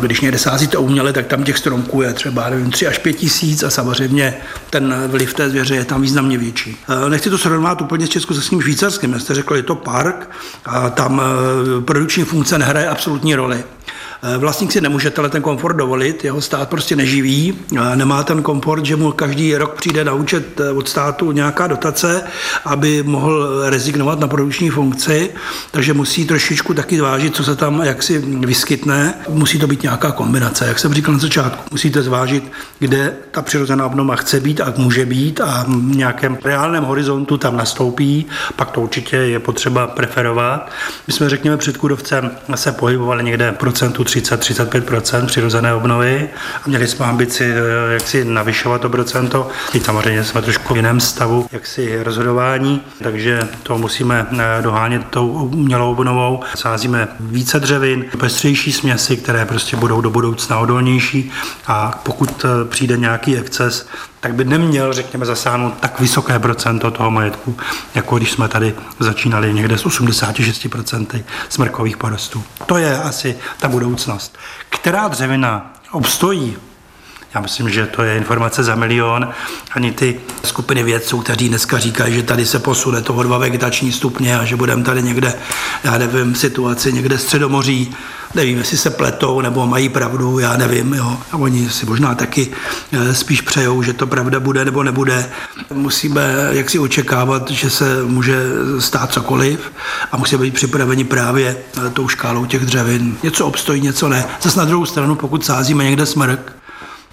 Když 0.00 0.20
někde 0.20 0.38
sázíte 0.38 0.78
uměle, 0.78 1.12
tak 1.12 1.26
tam 1.26 1.44
těch 1.44 1.58
stromků 1.58 2.02
je 2.02 2.12
třeba 2.12 2.50
nevím, 2.50 2.70
3 2.70 2.86
až 2.86 2.98
5 2.98 3.12
tisíc 3.12 3.62
a 3.62 3.70
samozřejmě 3.70 4.34
ten 4.70 4.94
vliv 5.06 5.34
té 5.34 5.50
zvěře 5.50 5.74
je 5.74 5.84
tam 5.84 6.02
významně 6.02 6.38
větší. 6.38 6.76
Nechci 7.08 7.30
to 7.30 7.38
srovnat 7.38 7.80
úplně 7.80 8.06
s 8.06 8.10
Československým 8.10 8.62
Švýcarskem. 8.62 9.20
Jste 9.20 9.34
řekl, 9.34 9.56
je 9.56 9.62
to 9.62 9.74
park 9.74 10.30
a 10.64 10.90
tam 10.90 11.20
e, 11.20 11.80
produkční 11.80 12.24
funkce 12.24 12.58
nehraje 12.58 12.88
absolutní 12.88 13.34
roli. 13.34 13.64
Eh, 14.22 14.38
vlastník 14.38 14.72
si 14.72 14.80
nemůže 14.80 15.10
ten 15.10 15.42
komfort 15.42 15.76
dovolit, 15.76 16.24
jeho 16.24 16.40
stát 16.40 16.68
prostě 16.68 16.96
neživí, 16.96 17.58
nemá 17.94 18.22
ten 18.22 18.42
komfort, 18.42 18.84
že 18.84 18.96
mu 18.96 19.12
každý 19.12 19.56
rok 19.56 19.74
přijde 19.74 20.04
na 20.04 20.12
účet 20.12 20.60
eh, 20.60 20.70
od 20.70 20.88
státu 20.88 21.32
nějaká 21.32 21.66
dotace, 21.66 22.22
aby 22.64 23.02
mohl 23.02 23.62
rezignovat 23.70 24.20
na 24.20 24.28
produkční 24.28 24.70
funkci, 24.70 25.30
takže 25.70 25.94
musí 25.94 26.26
trošičku 26.26 26.74
taky 26.74 26.98
zvážit, 26.98 27.36
co 27.36 27.44
se 27.44 27.56
tam 27.56 27.80
jaksi 27.82 28.18
vyskytne. 28.18 29.14
Musí 29.28 29.58
to 29.58 29.66
být 29.66 29.82
nějaká 29.82 30.12
kombinace, 30.12 30.66
jak 30.66 30.78
jsem 30.78 30.94
říkal 30.94 31.14
na 31.14 31.20
začátku. 31.20 31.62
Musíte 31.70 32.02
zvážit, 32.02 32.52
kde 32.78 33.14
ta 33.30 33.42
přirozená 33.42 33.86
obnova 33.86 34.16
chce 34.16 34.40
být 34.40 34.60
a 34.60 34.74
může 34.76 35.06
být 35.06 35.40
a 35.40 35.64
v 35.68 35.96
nějakém 35.96 36.38
reálném 36.44 36.84
horizontu 36.84 37.36
tam 37.36 37.56
nastoupí, 37.56 38.26
pak 38.56 38.70
to 38.70 38.80
určitě 38.80 39.16
je 39.16 39.38
potřeba 39.38 39.86
preferovat. 39.86 40.70
My 41.06 41.12
jsme, 41.12 41.28
řekněme, 41.28 41.56
před 41.56 41.76
kudovcem 41.76 42.30
se 42.54 42.72
pohybovali 42.72 43.24
někde 43.24 43.52
procentu 43.52 44.07
30-35% 44.08 45.26
přirozené 45.26 45.74
obnovy 45.74 46.28
a 46.64 46.68
měli 46.68 46.86
jsme 46.86 47.06
ambici 47.06 47.52
eh, 47.52 47.92
jak 47.92 48.08
si 48.08 48.24
navyšovat 48.24 48.80
to 48.80 48.88
procento. 48.88 49.48
Teď 49.72 49.84
samozřejmě 49.84 50.24
jsme 50.24 50.42
trošku 50.42 50.74
v 50.74 50.76
jiném 50.76 51.00
stavu 51.00 51.46
jak 51.52 51.66
si 51.66 52.02
rozhodování, 52.02 52.82
takže 53.02 53.48
to 53.62 53.78
musíme 53.78 54.26
eh, 54.30 54.62
dohánět 54.62 55.02
tou 55.10 55.28
umělou 55.28 55.92
obnovou. 55.92 56.40
Sázíme 56.54 57.08
více 57.20 57.60
dřevin, 57.60 58.04
pestřejší 58.20 58.72
směsi, 58.72 59.16
které 59.16 59.44
prostě 59.44 59.76
budou 59.76 60.00
do 60.00 60.10
budoucna 60.10 60.58
odolnější 60.58 61.32
a 61.66 62.00
pokud 62.02 62.44
eh, 62.44 62.68
přijde 62.68 62.96
nějaký 62.96 63.36
exces, 63.36 63.88
tak 64.20 64.34
by 64.34 64.44
neměl, 64.44 64.92
řekněme, 64.92 65.26
zasáhnout 65.26 65.74
tak 65.80 66.00
vysoké 66.00 66.38
procento 66.38 66.90
toho 66.90 67.10
majetku, 67.10 67.56
jako 67.94 68.16
když 68.16 68.32
jsme 68.32 68.48
tady 68.48 68.74
začínali 68.98 69.54
někde 69.54 69.78
s 69.78 69.84
86% 69.84 71.24
smrkových 71.48 71.96
porostů. 71.96 72.44
To 72.66 72.76
je 72.76 72.98
asi 72.98 73.38
ta 73.60 73.68
budoucnost. 73.68 74.38
Která 74.70 75.08
dřevina 75.08 75.72
obstojí 75.92 76.56
já 77.34 77.40
myslím, 77.40 77.70
že 77.70 77.86
to 77.86 78.02
je 78.02 78.16
informace 78.16 78.64
za 78.64 78.74
milion. 78.74 79.28
Ani 79.72 79.92
ty 79.92 80.20
skupiny 80.44 80.82
vědců, 80.82 81.18
kteří 81.18 81.48
dneska 81.48 81.78
říkají, 81.78 82.14
že 82.14 82.22
tady 82.22 82.46
se 82.46 82.58
posune 82.58 83.02
toho 83.02 83.22
dva 83.22 83.38
vegetační 83.38 83.92
stupně 83.92 84.38
a 84.38 84.44
že 84.44 84.56
budeme 84.56 84.84
tady 84.84 85.02
někde, 85.02 85.34
já 85.84 85.98
nevím, 85.98 86.34
situaci 86.34 86.92
někde 86.92 87.18
středomoří, 87.18 87.94
nevím, 88.34 88.58
jestli 88.58 88.76
se 88.76 88.90
pletou 88.90 89.40
nebo 89.40 89.66
mají 89.66 89.88
pravdu, 89.88 90.38
já 90.38 90.56
nevím. 90.56 90.94
Jo. 90.94 91.18
A 91.32 91.36
oni 91.36 91.70
si 91.70 91.86
možná 91.86 92.14
taky 92.14 92.50
eh, 92.92 93.14
spíš 93.14 93.40
přejou, 93.40 93.82
že 93.82 93.92
to 93.92 94.06
pravda 94.06 94.40
bude 94.40 94.64
nebo 94.64 94.82
nebude. 94.82 95.30
Musíme 95.74 96.48
jak 96.50 96.70
si 96.70 96.78
očekávat, 96.78 97.50
že 97.50 97.70
se 97.70 98.02
může 98.04 98.42
stát 98.78 99.12
cokoliv 99.12 99.72
a 100.12 100.16
musíme 100.16 100.42
být 100.42 100.54
připraveni 100.54 101.04
právě 101.04 101.56
eh, 101.86 101.90
tou 101.90 102.08
škálou 102.08 102.44
těch 102.44 102.66
dřevin. 102.66 103.16
Něco 103.22 103.46
obstojí, 103.46 103.80
něco 103.80 104.08
ne. 104.08 104.24
Zase 104.42 104.58
na 104.58 104.64
druhou 104.64 104.86
stranu, 104.86 105.14
pokud 105.14 105.44
sázíme 105.44 105.84
někde 105.84 106.06
smrk, 106.06 106.57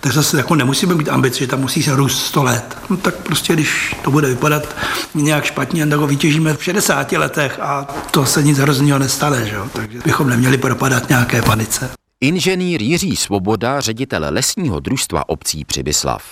tak 0.06 0.14
zase 0.14 0.38
jako 0.38 0.56
nemusíme 0.56 0.96
být 0.96 1.10
ambici, 1.10 1.40
že 1.40 1.48
tam 1.48 1.62
musí 1.62 1.84
se 1.84 1.96
růst 1.96 2.26
100 2.26 2.44
let. 2.44 2.78
No 2.90 2.98
tak 2.98 3.16
prostě, 3.16 3.54
když 3.54 3.96
to 4.04 4.12
bude 4.12 4.28
vypadat 4.28 4.76
nějak 5.16 5.46
špatně, 5.46 5.88
tak 5.88 6.00
ho 6.00 6.08
vytěžíme 6.08 6.54
v 6.54 6.64
60 6.64 7.12
letech 7.12 7.60
a 7.60 7.88
to 8.12 8.26
se 8.26 8.44
nic 8.44 8.58
hrozného 8.58 9.00
nestane, 9.00 9.48
že? 9.48 9.58
takže 9.74 10.00
bychom 10.06 10.30
neměli 10.30 10.58
propadat 10.58 11.10
nějaké 11.10 11.42
panice. 11.42 11.90
Inženýr 12.22 12.82
Jiří 12.82 13.16
Svoboda, 13.16 13.82
ředitel 13.82 14.26
lesního 14.30 14.80
družstva 14.80 15.30
obcí 15.30 15.66
Přibyslav. 15.66 16.24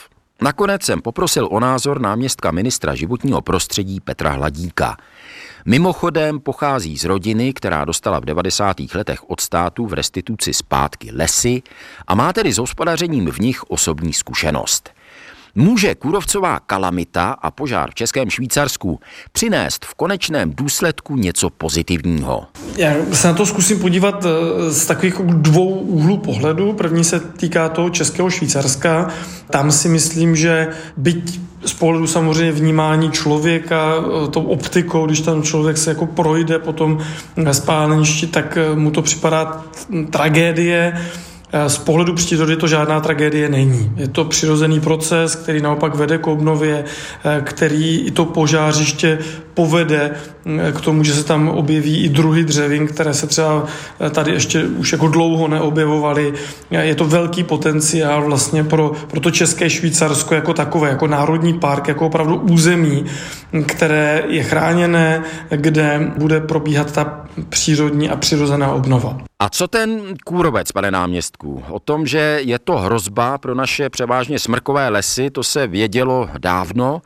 Nakonec 0.42 0.84
jsem 0.84 1.02
poprosil 1.02 1.48
o 1.52 1.60
názor 1.60 2.02
náměstka 2.02 2.52
ministra 2.52 2.96
životního 2.96 3.42
prostředí 3.42 4.00
Petra 4.00 4.32
Hladíka. 4.32 4.98
Mimochodem 5.66 6.40
pochází 6.40 6.98
z 6.98 7.04
rodiny, 7.04 7.54
která 7.54 7.86
dostala 7.86 8.20
v 8.20 8.26
90. 8.26 8.78
letech 8.96 9.30
od 9.30 9.42
státu 9.42 9.86
v 9.86 9.94
restituci 9.94 10.54
zpátky 10.54 11.12
lesy 11.12 11.62
a 12.08 12.16
má 12.16 12.34
tedy 12.34 12.54
s 12.54 12.58
hospodařením 12.58 13.32
v 13.32 13.40
nich 13.40 13.64
osobní 13.64 14.14
zkušenost. 14.14 14.90
Může 15.56 15.96
kůrovcová 15.96 16.60
kalamita 16.60 17.32
a 17.32 17.52
požár 17.52 17.92
v 17.92 17.96
Českém 17.96 18.30
Švýcarsku 18.30 19.00
přinést 19.32 19.86
v 19.86 19.94
konečném 19.94 20.54
důsledku 20.56 21.16
něco 21.16 21.50
pozitivního? 21.50 22.46
Já 22.78 22.94
se 23.12 23.28
na 23.28 23.34
to 23.34 23.46
zkusím 23.46 23.80
podívat 23.80 24.26
eh, 24.26 24.72
z 24.72 24.86
takových 24.86 25.14
dvou 25.14 25.70
úhlů 25.70 26.18
pohledu. 26.18 26.74
První 26.74 27.04
se 27.04 27.20
týká 27.20 27.70
toho 27.70 27.90
Českého 27.90 28.30
Švýcarska. 28.30 29.10
Tam 29.50 29.72
si 29.72 29.90
myslím, 29.90 30.36
že 30.36 30.68
byť 30.98 31.40
z 31.66 31.74
pohledu 31.74 32.08
samozřejmě 32.08 32.52
vnímání 32.52 33.12
člověka, 33.12 33.94
eh, 33.98 34.28
tou 34.28 34.44
optikou, 34.44 35.06
když 35.06 35.22
tam 35.22 35.44
člověk 35.44 35.78
se 35.78 35.90
jako 35.90 36.06
projde 36.06 36.60
potom 36.60 36.98
ve 37.36 37.54
spáleništi, 37.54 38.28
tak 38.28 38.58
eh, 38.58 38.76
mu 38.76 38.92
to 38.92 39.02
připadá 39.02 39.64
tragédie, 40.10 40.94
Eh, 40.94 41.33
z 41.68 41.78
pohledu 41.78 42.14
přírody 42.14 42.56
to 42.56 42.68
žádná 42.68 43.00
tragédie 43.00 43.50
není. 43.50 43.92
Je 43.96 44.08
to 44.08 44.26
přirozený 44.26 44.80
proces, 44.80 45.36
který 45.36 45.62
naopak 45.62 45.96
vede 45.96 46.18
k 46.18 46.28
obnově, 46.28 46.84
eh, 47.26 47.42
který 47.42 48.00
i 48.00 48.12
to 48.12 48.26
požářiště 48.26 49.20
povede 49.54 50.12
eh, 50.46 50.72
k 50.72 50.82
tomu, 50.82 51.04
že 51.04 51.14
se 51.14 51.24
tam 51.24 51.50
objeví 51.50 52.04
i 52.04 52.10
druhy 52.10 52.44
dřevin, 52.44 52.88
které 52.88 53.14
se 53.14 53.28
třeba 53.28 53.66
tady 54.12 54.32
ještě 54.32 54.64
už 54.64 54.92
jako 54.92 55.08
dlouho 55.08 55.48
neobjevovaly. 55.48 56.34
Je 56.72 56.96
to 56.96 57.06
velký 57.06 57.44
potenciál 57.44 58.26
vlastně 58.26 58.64
pro, 58.64 58.92
pro 59.08 59.20
to 59.20 59.32
České 59.32 59.70
Švýcarsko 59.70 60.36
jako 60.36 60.54
takové, 60.54 60.90
jako 60.90 61.08
národní 61.08 61.54
park, 61.54 61.88
jako 61.88 62.06
opravdu 62.06 62.36
území, 62.36 63.06
které 63.68 64.24
je 64.28 64.44
chráněné, 64.44 65.24
kde 65.50 66.12
bude 66.18 66.42
probíhat 66.42 66.92
ta 66.92 67.26
přírodní 67.50 68.10
a 68.10 68.16
přirozená 68.16 68.72
obnova. 68.72 69.18
A 69.40 69.50
co 69.50 69.68
ten 69.68 70.02
kůrovec, 70.26 70.72
pane 70.72 70.92
náměstku? 70.92 71.64
O 71.70 71.80
tom, 71.80 72.06
že 72.08 72.40
je 72.44 72.60
to 72.60 72.78
hrozba 72.78 73.38
pro 73.38 73.56
naše 73.56 73.90
převážně 73.90 74.40
smrkové 74.40 74.90
lesy, 74.90 75.30
to 75.30 75.44
se 75.44 75.68
vědělo 75.68 76.30
dávno. 76.38 77.02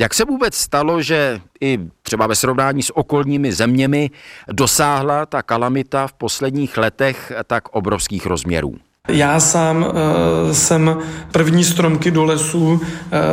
Jak 0.00 0.14
se 0.14 0.24
vůbec 0.24 0.54
stalo, 0.54 1.02
že 1.02 1.40
i 1.60 1.78
třeba 2.02 2.26
ve 2.26 2.34
srovnání 2.34 2.82
s 2.82 2.96
okolními 2.96 3.52
zeměmi 3.52 4.10
dosáhla 4.52 5.26
ta 5.26 5.42
kalamita 5.42 6.06
v 6.06 6.12
posledních 6.12 6.76
letech 6.76 7.32
tak 7.46 7.68
obrovských 7.68 8.26
rozměrů? 8.26 8.74
Já 9.08 9.40
sám 9.40 9.76
uh, 9.76 10.52
jsem 10.52 10.98
první 11.32 11.64
stromky 11.64 12.10
do 12.10 12.24
lesů 12.24 12.72
uh, 12.72 12.80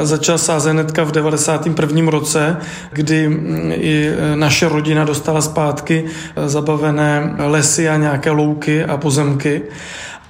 začal 0.04 0.38
sázet 0.38 0.72
hnedka 0.72 1.04
v 1.04 1.12
91. 1.12 2.12
roce, 2.12 2.58
kdy 2.92 3.28
um, 3.28 3.36
i 3.72 4.10
naše 4.36 4.70
rodina 4.70 5.06
dostala 5.06 5.42
zpátky 5.42 6.06
zabavené 6.46 7.36
lesy 7.38 7.90
a 7.90 7.98
nějaké 7.98 8.32
louky 8.32 8.84
a 8.84 8.98
pozemky. 8.98 9.62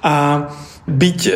A 0.04 0.48
Byť 0.88 1.30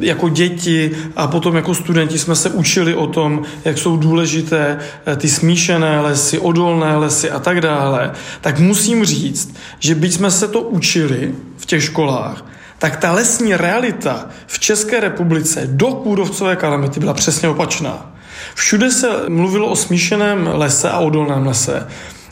jako 0.00 0.28
děti 0.28 0.90
a 1.16 1.26
potom 1.26 1.56
jako 1.56 1.74
studenti 1.74 2.18
jsme 2.18 2.36
se 2.36 2.50
učili 2.50 2.94
o 2.94 3.06
tom, 3.06 3.42
jak 3.64 3.78
jsou 3.78 3.96
důležité 3.96 4.78
ty 5.16 5.28
smíšené 5.28 6.00
lesy, 6.00 6.38
odolné 6.38 6.96
lesy 6.96 7.30
a 7.30 7.38
tak 7.38 7.60
dále, 7.60 8.12
tak 8.40 8.58
musím 8.58 9.04
říct, 9.04 9.56
že 9.78 9.94
byť 9.94 10.14
jsme 10.14 10.30
se 10.30 10.48
to 10.48 10.60
učili 10.60 11.34
v 11.56 11.66
těch 11.66 11.84
školách, 11.84 12.44
tak 12.78 12.96
ta 12.96 13.12
lesní 13.12 13.56
realita 13.56 14.28
v 14.46 14.58
České 14.58 15.00
republice 15.00 15.62
do 15.66 15.86
kůrovcové 15.86 16.56
kalamity 16.56 17.00
byla 17.00 17.14
přesně 17.14 17.48
opačná. 17.48 18.14
Všude 18.54 18.90
se 18.90 19.08
mluvilo 19.28 19.66
o 19.66 19.76
smíšeném 19.76 20.50
lese 20.52 20.90
a 20.90 20.98
odolném 20.98 21.46
lese 21.46 21.86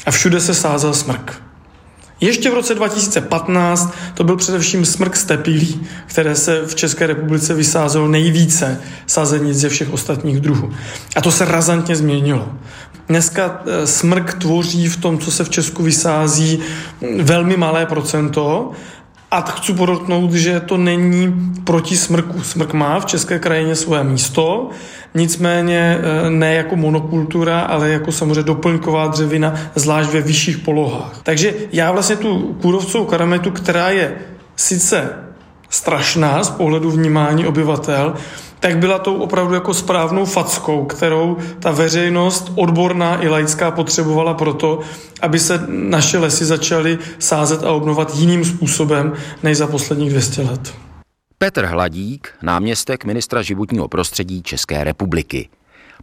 a 0.07 0.11
všude 0.11 0.41
se 0.41 0.55
sázel 0.55 0.95
smrk. 0.95 1.43
Ještě 2.21 2.51
v 2.51 2.55
roce 2.55 2.75
2015 2.75 3.95
to 4.15 4.25
byl 4.25 4.37
především 4.37 4.85
smrk 4.85 5.17
stepilí, 5.17 5.87
které 6.07 6.35
se 6.35 6.63
v 6.67 6.75
České 6.75 7.07
republice 7.07 7.55
vysázelo 7.55 8.09
nejvíce 8.09 8.81
sazenic 9.07 9.59
ze 9.59 9.69
všech 9.69 9.93
ostatních 9.93 10.41
druhů. 10.41 10.73
A 11.17 11.21
to 11.21 11.31
se 11.31 11.45
razantně 11.45 11.97
změnilo. 11.97 12.49
Dneska 13.09 13.63
eh, 13.67 13.87
smrk 13.87 14.35
tvoří 14.35 14.89
v 14.89 14.97
tom, 14.97 15.19
co 15.19 15.31
se 15.31 15.45
v 15.45 15.51
Česku 15.51 15.83
vysází, 15.83 16.61
velmi 17.23 17.57
malé 17.57 17.87
procento, 17.87 18.71
a 19.31 19.41
chci 19.41 19.73
podotknout, 19.73 20.33
že 20.33 20.61
to 20.61 20.77
není 20.77 21.35
proti 21.65 21.97
smrku. 21.97 22.43
Smrk 22.43 22.73
má 22.73 23.01
v 23.01 23.07
české 23.07 23.39
krajině 23.39 23.77
svoje 23.77 24.05
místo, 24.05 24.71
nicméně 25.15 25.99
eh, 25.99 26.31
ne 26.31 26.55
jako 26.55 26.77
monokultura, 26.77 27.61
ale 27.61 27.91
jako 27.91 28.13
samozřejmě 28.13 28.43
doplňková 28.43 29.07
dřevina, 29.07 29.55
zvlášť 29.75 30.11
ve 30.11 30.21
vyšších 30.21 30.59
polohách. 30.59 31.21
Takže 31.23 31.55
já 31.73 31.93
vlastně 31.93 32.17
tu 32.17 32.57
kůrovcovou 32.63 33.05
karametu, 33.05 33.51
která 33.51 33.91
je 33.91 34.15
sice 34.57 35.09
strašná 35.71 36.45
z 36.45 36.51
pohledu 36.51 36.91
vnímání 36.91 37.47
obyvatel, 37.47 38.15
tak 38.61 38.79
byla 38.79 38.99
tou 38.99 39.17
opravdu 39.17 39.55
jako 39.55 39.75
správnou 39.75 40.25
fackou, 40.25 40.85
kterou 40.85 41.37
ta 41.59 41.71
veřejnost 41.71 42.53
odborná 42.55 43.23
i 43.23 43.29
laická 43.29 43.71
potřebovala 43.71 44.35
proto, 44.35 44.81
aby 45.23 45.39
se 45.39 45.65
naše 45.69 46.19
lesy 46.19 46.45
začaly 46.45 46.99
sázet 47.19 47.65
a 47.65 47.73
obnovat 47.73 48.15
jiným 48.15 48.45
způsobem 48.45 49.13
než 49.43 49.57
za 49.57 49.67
posledních 49.67 50.11
200 50.11 50.43
let. 50.43 50.75
Petr 51.39 51.65
Hladík, 51.65 52.29
náměstek 52.43 53.05
ministra 53.05 53.43
životního 53.43 53.89
prostředí 53.89 54.43
České 54.43 54.85
republiky. 54.85 55.49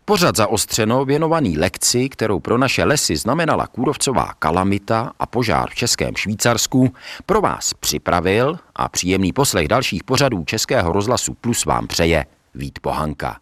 Pořad 0.06 0.36
zaostřeno 0.36 1.06
věnovaný 1.06 1.58
lekci, 1.58 2.10
kterou 2.10 2.40
pro 2.40 2.58
naše 2.58 2.84
lesy 2.84 3.16
znamenala 3.16 3.68
kůrovcová 3.68 4.34
kalamita 4.40 5.12
a 5.20 5.26
požár 5.26 5.70
v 5.70 5.76
Českém 5.76 6.16
Švýcarsku, 6.16 6.94
pro 7.26 7.42
vás 7.42 7.74
připravil 7.74 8.60
a 8.76 8.90
příjemný 8.90 9.34
poslech 9.34 9.68
dalších 9.68 10.04
pořadů 10.04 10.44
Českého 10.46 10.94
rozhlasu 10.94 11.34
Plus 11.34 11.66
vám 11.66 11.88
přeje 11.88 12.26
Vít 12.58 12.80
Pohanka. 12.80 13.40